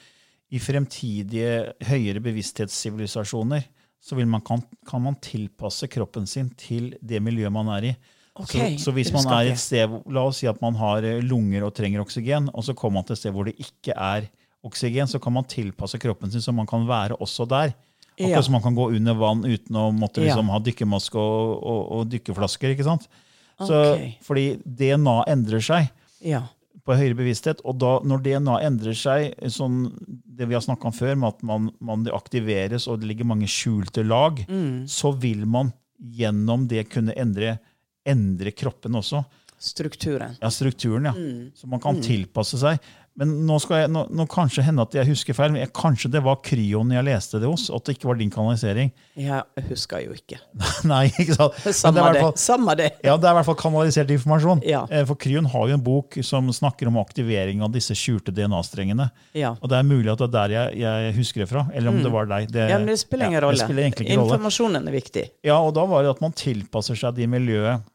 i 0.54 0.60
fremtidige 0.60 1.74
høyere 1.90 2.22
bevissthetssivilisasjoner 2.22 3.64
så 4.04 4.18
vil 4.20 4.28
man, 4.28 4.42
kan, 4.44 4.60
kan 4.90 5.02
man 5.02 5.16
tilpasse 5.24 5.88
kroppen 5.88 6.26
sin 6.28 6.50
til 6.60 6.92
det 7.02 7.22
miljøet 7.24 7.54
man 7.56 7.70
er 7.78 7.90
i. 7.94 7.96
Okay, 8.36 8.74
så, 8.78 8.90
så 8.90 8.92
hvis 8.96 9.12
man 9.14 9.28
er 9.32 9.52
et 9.54 9.60
sted, 9.62 9.92
La 10.12 10.24
oss 10.28 10.40
si 10.42 10.48
at 10.50 10.58
man 10.64 10.76
har 10.80 11.06
eh, 11.06 11.20
lunger 11.24 11.64
og 11.68 11.76
trenger 11.78 12.02
oksygen, 12.04 12.50
og 12.52 12.66
så 12.66 12.74
kommer 12.76 13.00
man 13.00 13.06
til 13.08 13.14
et 13.16 13.22
sted 13.22 13.36
hvor 13.36 13.46
det 13.48 13.54
ikke 13.62 13.94
er 13.96 14.26
oksygen, 14.66 15.08
så 15.12 15.20
kan 15.22 15.36
man 15.36 15.46
tilpasse 15.48 16.00
kroppen 16.02 16.32
sin 16.34 16.42
så 16.44 16.52
man 16.56 16.68
kan 16.70 16.88
være 16.90 17.16
også 17.22 17.46
der. 17.52 17.76
Akkurat 18.14 18.30
Ja. 18.36 18.42
som 18.46 18.54
man 18.54 18.62
kan 18.62 18.76
gå 18.78 18.90
under 18.94 19.16
vann 19.18 19.40
uten 19.46 19.76
å 19.80 19.88
måtte 19.94 20.22
Ja. 20.22 20.28
liksom 20.34 20.50
ha 20.54 20.60
dykkermaske 20.62 21.18
og, 21.18 21.64
og, 21.64 21.80
og 21.98 22.10
dykkeflasker. 22.12 22.74
ikke 22.76 22.86
sant? 22.86 23.08
Så, 23.58 23.80
Ok. 23.96 24.04
Fordi 24.26 24.44
DNA 24.66 25.16
endrer 25.34 25.62
seg 25.62 25.90
Ja. 26.22 26.44
På 26.84 26.98
høyere 26.98 27.18
bevissthet. 27.20 27.62
Og 27.68 27.78
da, 27.82 27.94
når 28.08 28.24
DNA 28.26 28.58
endrer 28.68 28.98
seg, 28.98 29.38
sånn 29.54 29.86
det 30.08 30.50
vi 30.50 30.58
har 30.58 30.66
snakka 30.66 30.90
om 30.90 30.96
før, 30.96 31.14
med 31.20 31.36
at 31.36 31.46
man, 31.46 31.70
man 31.84 32.04
det 32.08 32.16
aktiveres 32.16 32.90
og 32.90 33.02
det 33.02 33.12
ligger 33.12 33.30
mange 33.30 33.50
skjulte 33.52 34.06
lag, 34.08 34.42
så 34.90 35.14
vil 35.14 35.46
man 35.50 35.72
gjennom 36.04 36.68
det 36.68 36.88
kunne 36.92 37.16
endre, 37.20 37.58
endre 38.04 38.52
kroppen 38.52 39.00
også. 39.00 39.24
Strukturen. 39.64 40.36
Ja, 40.42 40.50
strukturen, 40.52 41.06
ja. 41.08 41.14
Mm. 41.16 41.52
Så 41.56 41.70
man 41.72 41.80
kan 41.80 42.02
tilpasse 42.04 42.60
seg. 42.60 42.82
Men 43.16 43.46
nå 43.46 43.60
skal 43.62 43.84
jeg, 43.84 43.90
nå, 43.94 44.08
nå 44.10 44.24
kanskje 44.32 44.64
hende 44.66 44.82
at 44.88 44.96
jeg 44.98 45.06
husker 45.06 45.36
feil, 45.38 45.52
men 45.54 45.62
jeg, 45.62 45.70
kanskje 45.78 46.10
det 46.16 46.24
var 46.26 46.40
Kryon 46.42 46.90
jeg 46.96 47.06
leste 47.06 47.38
det 47.38 47.46
hos, 47.46 47.68
at 47.70 47.84
det 47.86 47.94
ikke 48.00 48.08
var 48.10 48.18
din 48.18 48.32
kanalisering. 48.34 48.90
Jeg 49.22 49.66
husker 49.70 50.02
jo 50.08 50.16
ikke. 50.18 50.40
Nei, 50.90 51.04
ikke 51.22 51.36
sant? 51.38 51.60
Samme 51.78 52.02
det 52.08 52.16
det. 52.18 52.24
fall- 52.26 52.34
Samme 52.42 52.76
det. 52.80 52.88
Ja, 53.06 53.14
det 53.22 53.30
er 53.30 53.36
i 53.36 53.38
hvert 53.38 53.50
fall 53.52 53.60
kanalisert 53.62 54.10
informasjon. 54.16 54.64
Ja. 54.66 54.82
Eh, 54.90 55.06
For 55.06 55.14
Kryon 55.22 55.46
har 55.54 55.70
jo 55.70 55.78
en 55.78 55.86
bok 55.86 56.18
som 56.26 56.50
snakker 56.50 56.90
om 56.90 56.98
aktivering 57.04 57.62
av 57.62 57.70
disse 57.78 57.94
skjulte 57.94 58.34
DNA-strengene. 58.34 59.12
Ja. 59.38 59.54
Og 59.62 59.70
det 59.70 59.78
er 59.78 59.86
mulig 59.86 60.10
at 60.16 60.18
det 60.26 60.32
er 60.32 60.34
der 60.40 60.56
jeg, 60.58 60.82
jeg 60.82 61.14
husker 61.22 61.46
det 61.46 61.50
fra. 61.54 61.68
Eller 61.74 61.94
om 61.94 62.02
det 62.02 62.12
var 62.18 62.26
deg. 62.34 62.50
Det, 62.50 62.64
Mm. 62.66 62.70
ja, 62.74 62.78
men 62.82 62.88
det 62.96 63.00
spiller 63.04 63.26
ingen 63.30 63.38
ja, 63.38 63.46
rolle. 63.46 63.60
Det 63.62 63.68
spiller 63.70 63.90
rolle. 63.94 64.26
Informasjonen 64.26 64.88
er 64.90 64.94
viktig. 64.98 65.24
Ja, 65.46 65.60
og 65.62 65.74
da 65.78 65.86
var 65.86 66.02
det 66.06 66.16
at 66.18 66.22
man 66.26 66.34
tilpasser 66.34 66.98
seg 66.98 67.14
de 67.22 67.28
miljøet 67.30 67.86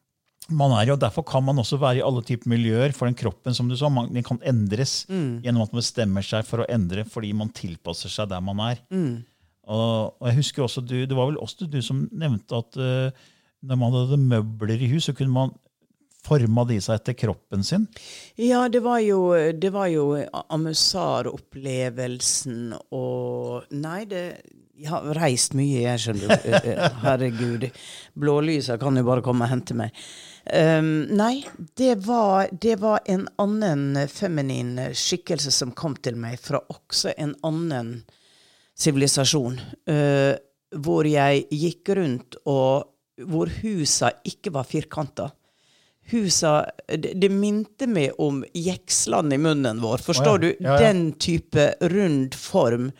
man 0.48 0.72
er 0.78 0.88
jo, 0.88 0.96
Derfor 1.00 1.24
kan 1.28 1.44
man 1.44 1.60
også 1.60 1.76
være 1.80 2.00
i 2.00 2.04
alle 2.04 2.22
typer 2.24 2.48
miljøer, 2.52 2.94
for 2.96 3.08
den 3.08 3.18
kroppen 3.18 3.56
som 3.56 3.68
du 3.68 3.76
sa, 3.76 3.90
man, 3.92 4.08
den 4.14 4.24
kan 4.26 4.40
endres 4.46 5.02
gjennom 5.08 5.64
at 5.64 5.74
man 5.74 5.82
bestemmer 5.82 6.24
seg 6.24 6.46
for 6.48 6.64
å 6.64 6.68
endre 6.72 7.04
fordi 7.08 7.34
man 7.36 7.52
tilpasser 7.52 8.12
seg 8.12 8.30
der 8.32 8.44
man 8.44 8.62
er. 8.64 8.80
Og, 9.68 10.14
og 10.16 10.24
jeg 10.30 10.40
husker 10.40 10.64
også, 10.64 10.80
du, 10.80 10.96
Det 11.04 11.16
var 11.16 11.28
vel 11.28 11.42
også 11.44 11.68
du 11.68 11.82
som 11.84 12.06
nevnte 12.16 12.56
at 12.56 12.78
uh, 12.80 13.26
når 13.68 13.80
man 13.80 13.92
hadde 13.92 14.16
møbler 14.22 14.80
i 14.80 14.88
hus, 14.92 15.04
så 15.08 15.12
kunne 15.16 15.34
man 15.34 15.50
forma 16.28 16.64
de 16.68 16.76
seg 16.82 16.94
etter 16.98 17.14
kroppen 17.18 17.62
sin. 17.64 17.86
Ja, 18.40 18.68
det 18.68 18.80
var 18.84 18.98
jo, 19.04 19.34
det 19.54 19.70
var 19.74 19.86
jo 19.92 20.04
Amusar-opplevelsen 20.48 22.72
og 22.94 23.62
Nei, 23.74 24.04
det 24.10 24.22
Jeg 24.78 24.88
har 24.92 25.02
reist 25.18 25.54
mye, 25.58 25.80
jeg, 25.82 25.98
skjønner 25.98 26.28
du. 26.28 26.34
Eh, 26.54 26.62
eh, 26.70 26.92
Herregud. 27.02 27.62
Blålysa 28.14 28.78
kan 28.78 28.96
jo 28.96 29.02
bare 29.08 29.22
komme 29.26 29.44
og 29.46 29.50
hente 29.50 29.74
meg. 29.74 29.90
Um, 30.54 31.02
nei, 31.12 31.42
det 31.76 31.94
var, 32.06 32.48
det 32.52 32.78
var 32.80 33.02
en 33.04 33.26
annen 33.36 33.98
feminin 34.08 34.78
skikkelse 34.96 35.52
som 35.52 35.74
kom 35.76 35.96
til 36.00 36.16
meg 36.16 36.38
fra 36.40 36.60
også 36.72 37.12
en 37.20 37.34
annen 37.44 37.98
sivilisasjon. 38.78 39.58
Uh, 39.90 40.38
hvor 40.76 41.08
jeg 41.08 41.46
gikk 41.54 41.94
rundt 41.96 42.40
og 42.44 42.94
Hvor 43.18 43.50
husa 43.64 44.12
ikke 44.22 44.52
var 44.54 44.62
firkanta. 44.68 45.24
Husa 46.12 46.52
det, 46.86 47.16
det 47.18 47.32
minte 47.34 47.88
meg 47.90 48.14
om 48.22 48.44
jekslene 48.54 49.34
i 49.34 49.40
munnen 49.42 49.80
vår. 49.82 50.04
Forstår 50.06 50.38
oh, 50.38 50.44
ja. 50.46 50.52
du? 50.52 50.62
Ja, 50.62 50.76
ja. 50.76 50.76
Den 50.84 51.00
type 51.18 51.64
rund 51.90 52.36
form. 52.38 52.92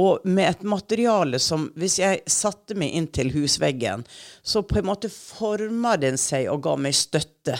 Og 0.00 0.22
med 0.24 0.48
et 0.48 0.62
materiale 0.64 1.36
som 1.42 1.66
Hvis 1.76 1.98
jeg 2.00 2.22
satte 2.26 2.72
meg 2.80 2.94
inn 2.96 3.06
til 3.12 3.28
husveggen, 3.34 4.06
så 4.42 4.62
på 4.64 4.78
en 4.80 4.86
måte 4.88 5.10
forma 5.12 5.96
den 6.00 6.16
seg 6.20 6.48
og 6.48 6.62
ga 6.64 6.76
meg 6.80 6.96
støtte. 6.96 7.58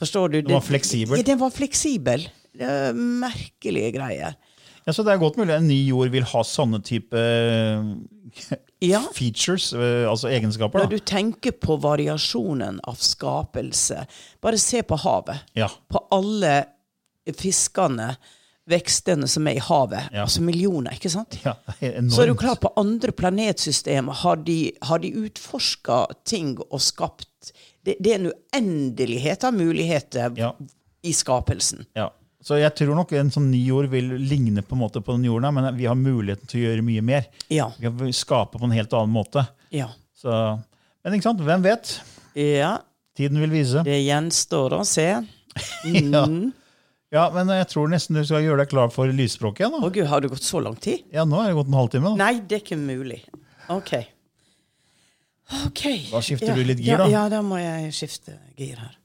Forstår 0.00 0.32
du? 0.32 0.40
Den 0.42 0.54
var 0.56 0.64
fleksibel. 0.64 1.18
Ja, 1.20 1.22
den 1.28 1.40
var 1.40 1.52
fleksibel. 1.52 2.24
Det 2.56 2.64
er 2.64 2.96
merkelige 2.96 3.92
greier. 3.98 4.36
Ja, 4.86 4.92
så 4.94 5.02
Det 5.04 5.12
er 5.12 5.18
godt 5.18 5.36
mulig 5.36 5.50
en 5.56 5.66
ny 5.68 5.80
jord 5.88 6.08
vil 6.14 6.22
ha 6.30 6.42
sånne 6.46 6.78
type 6.86 7.18
eh, 7.18 8.54
Ja. 8.86 9.00
features, 9.12 9.72
eh, 9.74 10.04
altså 10.08 10.28
egenskaper. 10.30 10.78
Når 10.78 10.90
da. 10.90 10.96
du 10.96 11.04
tenker 11.04 11.52
på 11.52 11.76
variasjonen 11.82 12.78
av 12.86 12.96
skapelse, 13.02 14.06
bare 14.40 14.58
se 14.62 14.82
på 14.86 14.96
havet. 15.02 15.42
Ja. 15.58 15.68
På 15.90 16.04
alle 16.14 16.64
fiskene, 17.34 18.12
vekstene 18.70 19.28
som 19.30 19.46
er 19.46 19.58
i 19.60 19.62
havet. 19.62 20.08
Ja. 20.12 20.24
Altså 20.24 20.42
millioner, 20.42 20.96
ikke 20.98 21.10
sant? 21.12 21.36
Ja, 21.44 21.52
enormt. 21.80 22.12
Så 22.16 22.22
er 22.24 22.26
det 22.30 22.34
jo 22.34 22.40
klart, 22.40 22.60
på 22.64 22.72
andre 22.80 23.12
planetsystemer 23.14 24.12
har 24.24 24.40
de, 24.42 24.56
har 24.88 24.98
de 25.04 25.12
utforska 25.26 26.00
ting 26.26 26.56
og 26.66 26.80
skapt 26.82 27.52
det, 27.86 27.94
det 28.02 28.12
er 28.12 28.18
en 28.18 28.32
uendelighet 28.32 29.44
av 29.46 29.54
muligheter 29.54 30.32
Ja. 30.40 30.48
i 31.06 31.12
skapelsen. 31.14 31.84
Ja. 31.94 32.08
Så 32.42 32.58
jeg 32.58 32.74
tror 32.78 32.94
nok 32.98 33.12
en 33.18 33.30
sånn 33.34 33.48
ny 33.50 33.60
jord 33.68 33.86
vil 33.90 34.08
ligne 34.22 34.62
på 34.66 34.74
en 34.74 34.82
måte 34.82 35.00
på 35.02 35.14
den 35.14 35.24
jorden, 35.26 35.54
men 35.54 35.70
vi 35.78 35.86
har 35.86 35.94
muligheten 35.98 36.46
til 36.50 36.60
å 36.60 36.64
gjøre 36.68 36.82
mye 36.86 37.02
mer. 37.02 37.24
Ja. 37.50 37.68
Vi 37.78 37.86
kan 37.86 38.12
skape 38.14 38.58
på 38.58 38.66
en 38.66 38.74
helt 38.74 38.92
annen 38.94 39.14
måte. 39.14 39.46
Ja. 39.74 39.88
Så, 40.14 40.30
men 41.04 41.14
ikke 41.16 41.28
sant, 41.30 41.42
hvem 41.46 41.62
vet? 41.66 41.96
ja. 42.34 42.76
Tiden 43.16 43.38
vil 43.40 43.48
vise. 43.54 43.80
Det 43.86 43.96
gjenstår 44.04 44.74
å 44.76 44.82
se. 44.84 45.06
Ja. 46.12 46.26
Ja, 47.14 47.28
men 47.34 47.50
jeg 47.54 47.68
tror 47.70 47.90
nesten 47.92 48.18
du 48.18 48.24
skal 48.26 48.42
gjøre 48.42 48.64
deg 48.64 48.72
klar 48.72 48.90
for 48.94 49.10
lysspråket 49.14 49.62
igjen. 49.62 49.78
Å 49.78 49.90
gud, 49.94 50.08
har 50.10 50.24
det 50.24 50.32
gått 50.32 50.46
så 50.46 50.62
lang 50.64 50.74
tid? 50.82 51.04
Ja, 51.14 51.22
nå 51.28 51.38
har 51.38 51.52
det 51.52 51.58
gått 51.58 51.70
en 51.70 51.78
halvtime. 51.78 52.12
da. 52.12 52.26
Nei, 52.26 52.42
det 52.42 52.58
er 52.58 52.64
ikke 52.64 52.78
mulig. 52.80 53.20
OK. 53.72 53.92
Ok. 55.68 55.82
Da 56.10 56.22
skifter 56.24 56.50
ja, 56.50 56.56
du 56.58 56.66
litt 56.66 56.82
gir, 56.82 56.98
da. 56.98 57.06
Ja, 57.10 57.26
da 57.30 57.42
må 57.46 57.60
jeg 57.62 57.92
skifte 57.94 58.34
gir 58.58 58.80
her. 58.82 58.96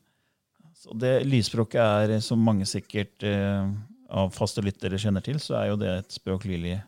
Så 0.82 0.98
det 0.98 1.20
lysspråket 1.30 1.78
er, 1.82 2.16
som 2.26 2.42
mange 2.42 2.66
sikkert 2.66 3.22
eh, 3.28 3.70
av 4.10 4.34
faste 4.34 4.64
lyttere 4.66 4.98
kjenner 5.02 5.22
til, 5.22 5.38
så 5.42 5.60
er 5.60 5.70
jo 5.70 5.78
det 5.80 5.92
et 6.00 6.18
spøk 6.18 6.48
Lilly 6.50 6.80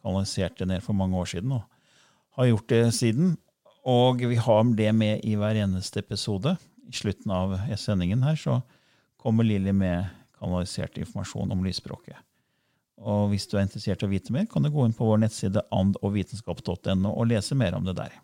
kanaliserte 0.00 0.64
ned 0.68 0.80
for 0.84 0.96
mange 0.96 1.16
år 1.20 1.28
siden, 1.28 1.52
og 1.52 2.40
har 2.40 2.48
gjort 2.48 2.72
det 2.72 2.82
siden. 2.96 3.34
Og 3.84 4.24
vi 4.24 4.40
har 4.40 4.64
det 4.76 4.90
med 4.96 5.20
i 5.28 5.36
hver 5.36 5.60
eneste 5.60 6.00
episode. 6.00 6.56
I 6.88 6.96
slutten 6.96 7.32
av 7.32 7.52
sendingen 7.80 8.24
her 8.24 8.36
så 8.40 8.62
kommer 9.20 9.44
Lilly 9.44 9.72
med 9.76 10.08
kanalisert 10.44 11.00
informasjon 11.00 11.52
om 11.56 11.64
lysspråket. 11.64 12.20
Og 13.02 13.32
hvis 13.32 13.48
du 13.50 13.56
er 13.56 13.64
interessert 13.66 14.04
i 14.04 14.06
å 14.06 14.12
vite 14.12 14.32
mer, 14.34 14.46
kan 14.50 14.62
du 14.62 14.70
gå 14.70 14.84
inn 14.86 14.94
på 14.94 15.08
vår 15.08 15.24
nettside 15.24 15.64
andogvitenskap.no 15.74 17.10
og 17.10 17.26
lese 17.32 17.56
mer 17.58 17.74
om 17.74 17.88
det 17.88 17.96
der. 17.98 18.14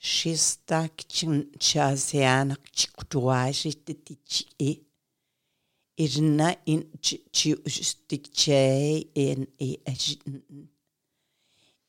Shistak 0.00 1.04
chasianak 1.60 2.64
chiktuashititichi 2.72 4.46
e. 4.58 4.72
Irna 6.00 6.54
in 6.66 6.86
chustik 7.32 8.32
chay 8.32 9.04
in 9.14 9.46
e 9.58 9.76
i 9.76 10.00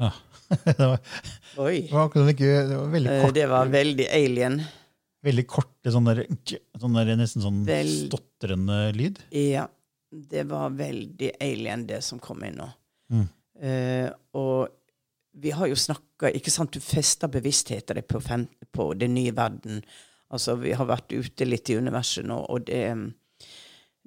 Ja. 0.00 0.10
det, 0.64 0.78
var, 0.78 0.98
Oi. 1.64 1.80
det, 1.86 1.92
var, 1.92 2.08
ikke- 2.32 2.68
det 2.68 2.76
var 2.78 2.88
veldig 2.92 3.10
Eh, 3.12 3.22
kort. 3.24 3.34
Det 3.34 3.46
var 3.50 3.70
veldig 3.72 4.06
alien. 4.12 4.58
Veldig 5.24 5.44
korte, 5.48 5.92
sånn 5.94 6.04
der, 6.10 6.24
sånn 6.80 6.98
der 6.98 7.14
nesten 7.16 7.42
sånn 7.44 7.62
Vel- 7.68 7.92
stotrende 8.08 8.78
lyd. 8.96 9.22
Ja, 9.32 9.66
det 10.12 10.44
var 10.50 10.70
veldig 10.76 11.30
alien, 11.40 11.86
det 11.88 12.02
som 12.04 12.18
kom 12.22 12.42
inn 12.44 12.58
nå. 12.60 12.68
Mm. 13.14 13.28
Uh, 13.64 14.10
og 14.34 14.68
vi 15.38 15.52
har 15.54 15.68
jo 15.70 15.76
snakka 15.78 16.30
Ikke 16.34 16.50
sant, 16.50 16.72
du 16.74 16.80
fester 16.82 17.28
bevisstheten 17.30 17.94
din 18.00 18.06
på, 18.08 18.18
på 18.74 18.86
den 18.98 19.14
nye 19.14 19.30
verden. 19.34 19.80
Altså, 20.34 20.56
vi 20.58 20.72
har 20.74 20.86
vært 20.88 21.12
ute 21.14 21.46
litt 21.46 21.70
i 21.70 21.76
universet 21.78 22.24
nå, 22.26 22.38
og 22.50 22.64
det 22.66 22.80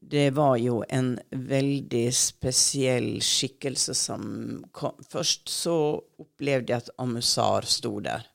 det 0.02 0.30
var 0.38 0.58
jo 0.62 0.84
en 0.90 1.18
veldig 1.32 2.06
spesiell 2.16 3.18
skikkelse 3.24 3.96
som 3.98 4.28
kom. 4.72 4.96
Først 5.10 5.50
så 5.52 5.76
opplevde 6.22 6.74
jeg 6.74 6.86
at 6.86 6.94
Amusar 7.02 7.68
sto 7.68 7.98
der. 8.06 8.28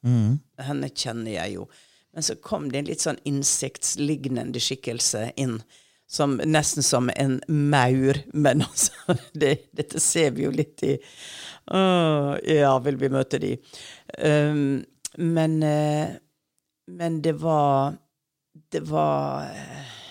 Henne 0.61 0.91
kjenner 0.91 1.33
jeg 1.39 1.57
jo. 1.57 1.69
Men 2.13 2.27
så 2.27 2.37
kom 2.45 2.69
det 2.69 2.83
en 2.83 2.91
litt 2.91 3.05
sånn 3.05 3.21
insektlignende 3.29 4.61
skikkelse 4.61 5.31
inn. 5.41 5.63
Som, 6.13 6.35
nesten 6.45 6.85
som 6.85 7.09
en 7.17 7.39
maur. 7.49 8.19
Men 8.35 8.67
altså, 8.67 9.17
det, 9.33 9.71
dette 9.73 10.01
ser 10.03 10.35
vi 10.37 10.45
jo 10.45 10.53
litt 10.53 10.83
i 10.85 10.99
Åh, 11.73 12.35
Ja, 12.43 12.75
vil 12.85 12.99
vi 13.01 13.09
møte 13.09 13.39
de? 13.41 13.55
Um, 14.19 14.83
men 15.17 15.57
uh, 15.63 16.11
Men 16.91 17.21
det 17.23 17.37
var 17.41 17.95
Det 18.73 18.83
var 18.91 19.47
eh, 19.55 20.02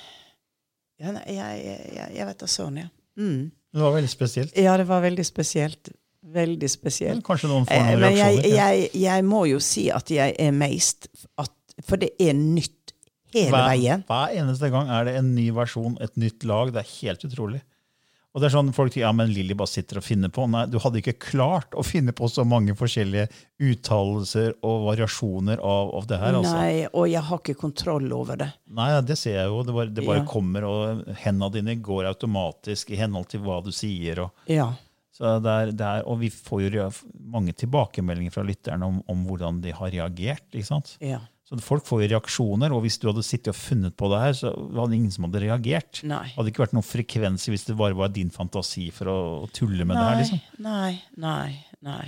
ja, 1.02 1.12
nei, 1.16 1.24
jeg, 1.36 1.80
jeg, 1.96 2.12
jeg 2.20 2.28
vet 2.30 2.44
da 2.44 2.48
søren, 2.52 2.78
ja. 2.84 2.90
Mm. 3.20 3.50
Det 3.72 3.82
var 3.86 3.94
veldig 3.96 4.12
spesielt. 4.12 4.56
Ja, 4.60 4.76
det 4.80 4.86
var 4.90 5.02
veldig 5.04 5.26
spesielt. 5.28 5.90
Veldig 6.32 6.68
spesielt. 6.70 7.24
Kanskje 7.26 7.50
noen 7.50 7.66
får 7.66 7.74
Eh, 7.74 7.88
noen 7.88 8.04
Men 8.04 8.16
jeg, 8.18 8.36
reaksjoner. 8.38 8.56
jeg, 8.58 8.90
jeg 9.02 9.24
må 9.26 9.40
jo 9.50 9.60
si 9.64 9.88
at 9.92 10.12
jeg 10.14 10.36
er 10.40 10.52
meist 10.54 11.08
at, 11.42 11.52
For 11.88 11.98
det 11.98 12.12
er 12.22 12.36
nytt 12.38 12.94
hele 13.34 13.50
hver, 13.56 13.68
veien. 13.72 14.04
hver 14.08 14.36
eneste 14.44 14.70
gang 14.70 14.92
er 14.92 15.08
det 15.08 15.16
en 15.22 15.32
ny 15.34 15.48
versjon, 15.56 15.96
et 16.04 16.14
nytt 16.20 16.44
lag. 16.46 16.70
Det 16.76 16.84
er 16.84 16.90
helt 17.00 17.26
utrolig. 17.26 17.62
Og 18.34 18.40
det 18.40 18.48
er 18.48 18.54
sånn 18.54 18.70
folk 18.72 18.94
sier 18.94 19.04
ja, 19.04 19.12
men 19.12 19.28
Lilly 19.34 19.54
bare 19.60 19.68
sitter 19.68 19.98
og 20.00 20.06
finner 20.08 20.30
på. 20.32 20.46
Nei, 20.48 20.62
du 20.72 20.78
hadde 20.80 21.02
ikke 21.02 21.18
klart 21.20 21.74
å 21.76 21.84
finne 21.84 22.14
på 22.16 22.30
så 22.32 22.46
mange 22.48 22.72
forskjellige 22.80 23.26
uttalelser 23.76 24.54
og 24.64 24.86
variasjoner 24.88 25.60
av, 25.60 25.90
av 25.98 26.08
det 26.08 26.20
her. 26.22 26.38
altså. 26.40 26.54
Nei, 26.56 26.86
og 26.94 27.10
jeg 27.12 27.24
har 27.28 27.42
ikke 27.42 27.58
kontroll 27.60 28.08
over 28.16 28.40
det. 28.40 28.48
Nei, 28.78 28.88
det 29.08 29.18
ser 29.20 29.36
jeg 29.40 29.50
jo. 29.52 29.60
Det 29.68 29.76
bare, 29.76 29.92
det 29.92 30.06
bare 30.08 30.22
Ja. 30.24 30.30
kommer, 30.32 30.64
og 30.70 31.04
hendene 31.26 31.52
dine 31.58 31.76
går 31.84 32.08
automatisk 32.14 32.92
i 32.96 33.00
henhold 33.02 33.28
til 33.34 33.42
hva 33.44 33.60
du 33.66 33.72
sier. 33.76 34.24
og 34.24 34.32
Ja. 34.48 34.72
Så 35.12 35.36
det 35.44 35.52
er, 35.52 35.72
det 35.76 35.86
er, 35.86 36.06
og 36.08 36.20
vi 36.22 36.30
får 36.32 36.70
jo 36.72 36.88
mange 37.36 37.52
tilbakemeldinger 37.54 38.32
fra 38.32 38.44
lytterne 38.48 38.88
om, 38.88 39.04
om 39.12 39.26
hvordan 39.28 39.60
de 39.62 39.72
har 39.76 39.92
reagert. 39.92 40.48
ikke 40.54 40.66
sant? 40.72 40.96
ja. 41.02 41.20
Så 41.52 41.60
Folk 41.62 41.84
får 41.86 42.04
jo 42.06 42.08
reaksjoner, 42.14 42.72
og 42.72 42.82
hvis 42.86 42.96
du 43.02 43.10
hadde 43.10 43.24
sittet 43.28 43.52
og 43.52 43.58
funnet 43.60 43.96
på 44.00 44.08
det 44.14 44.20
her, 44.24 44.34
så 44.40 44.52
var 44.72 44.88
det 44.88 44.96
ingen 45.02 45.12
som 45.12 45.26
hadde 45.28 45.42
reagert. 45.44 46.00
Nei. 46.08 46.22
Det 46.30 46.38
hadde 46.38 46.52
ikke 46.54 46.64
vært 46.64 46.76
noen 46.78 46.88
frekvens 46.88 47.48
hvis 47.52 47.66
det 47.68 47.76
bare 47.80 47.98
var 48.00 48.14
din 48.16 48.30
fantasi 48.32 48.86
for 48.96 49.12
å, 49.12 49.18
å 49.44 49.50
tulle 49.52 49.84
med 49.86 49.98
det 50.00 50.06
her. 50.06 50.22
liksom. 50.22 50.40
Nei, 50.64 50.94
nei, 51.20 51.50
nei. 51.84 52.06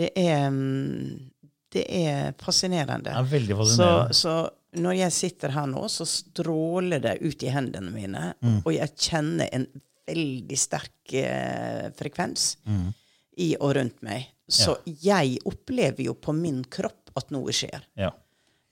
Det 0.00 0.08
er, 0.16 0.46
mm, 0.48 1.28
det 1.76 1.84
er 2.00 2.32
fascinerende. 2.40 3.10
Det 3.10 3.18
er 3.20 3.28
veldig 3.34 3.58
fascinerende. 3.58 4.16
så 4.16 4.34
når 4.80 4.96
jeg 5.00 5.12
sitter 5.12 5.50
her 5.50 5.66
nå, 5.66 5.82
så 5.90 6.06
stråler 6.06 7.00
det 7.02 7.16
ut 7.26 7.42
i 7.42 7.50
hendene 7.52 7.90
mine, 7.92 8.34
Mm. 8.40 8.62
og 8.64 8.72
jeg 8.72 8.96
kjenner 8.96 9.48
en 9.52 9.66
veldig 10.08 10.56
sterk 10.58 11.12
eh, 11.20 11.90
frekvens 11.98 12.56
Mm. 12.66 12.94
i 13.38 13.56
og 13.60 13.74
rundt 13.76 14.00
meg. 14.02 14.28
Så 14.48 14.78
jeg 14.86 15.38
opplever 15.46 16.02
jo 16.08 16.14
på 16.14 16.32
min 16.34 16.64
kropp 16.64 17.10
at 17.16 17.30
noe 17.30 17.52
skjer. 17.54 17.82
Ja. 17.98 18.10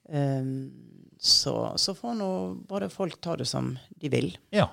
Um, 0.09 0.71
så, 1.21 1.73
så 1.77 1.95
får 1.95 2.15
nå 2.19 2.31
bare 2.69 2.89
folk 2.93 3.19
ta 3.21 3.37
det 3.37 3.49
som 3.51 3.73
de 4.01 4.11
vil, 4.13 4.31
ja. 4.55 4.69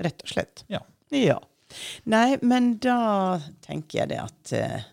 rett 0.00 0.24
og 0.24 0.34
slett. 0.34 0.64
ja. 0.72 0.82
Ja. 1.10 1.40
Nei, 2.10 2.38
men 2.42 2.76
da 2.82 3.38
tenker 3.62 4.00
jeg 4.00 4.10
det 4.12 4.18
at 4.22 4.52
uh, 4.54 4.88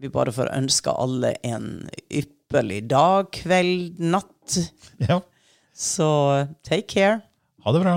vi 0.00 0.10
bare 0.12 0.32
får 0.32 0.52
ønske 0.52 0.92
alle 0.92 1.34
en 1.44 1.86
ypperlig 2.08 2.82
dag, 2.92 3.30
kveld, 3.32 4.00
natt. 4.00 4.58
ja. 5.08 5.20
Så 5.74 6.08
take 6.62 6.86
care. 6.88 7.20
Ha 7.64 7.72
det 7.72 7.80
bra. 7.84 7.96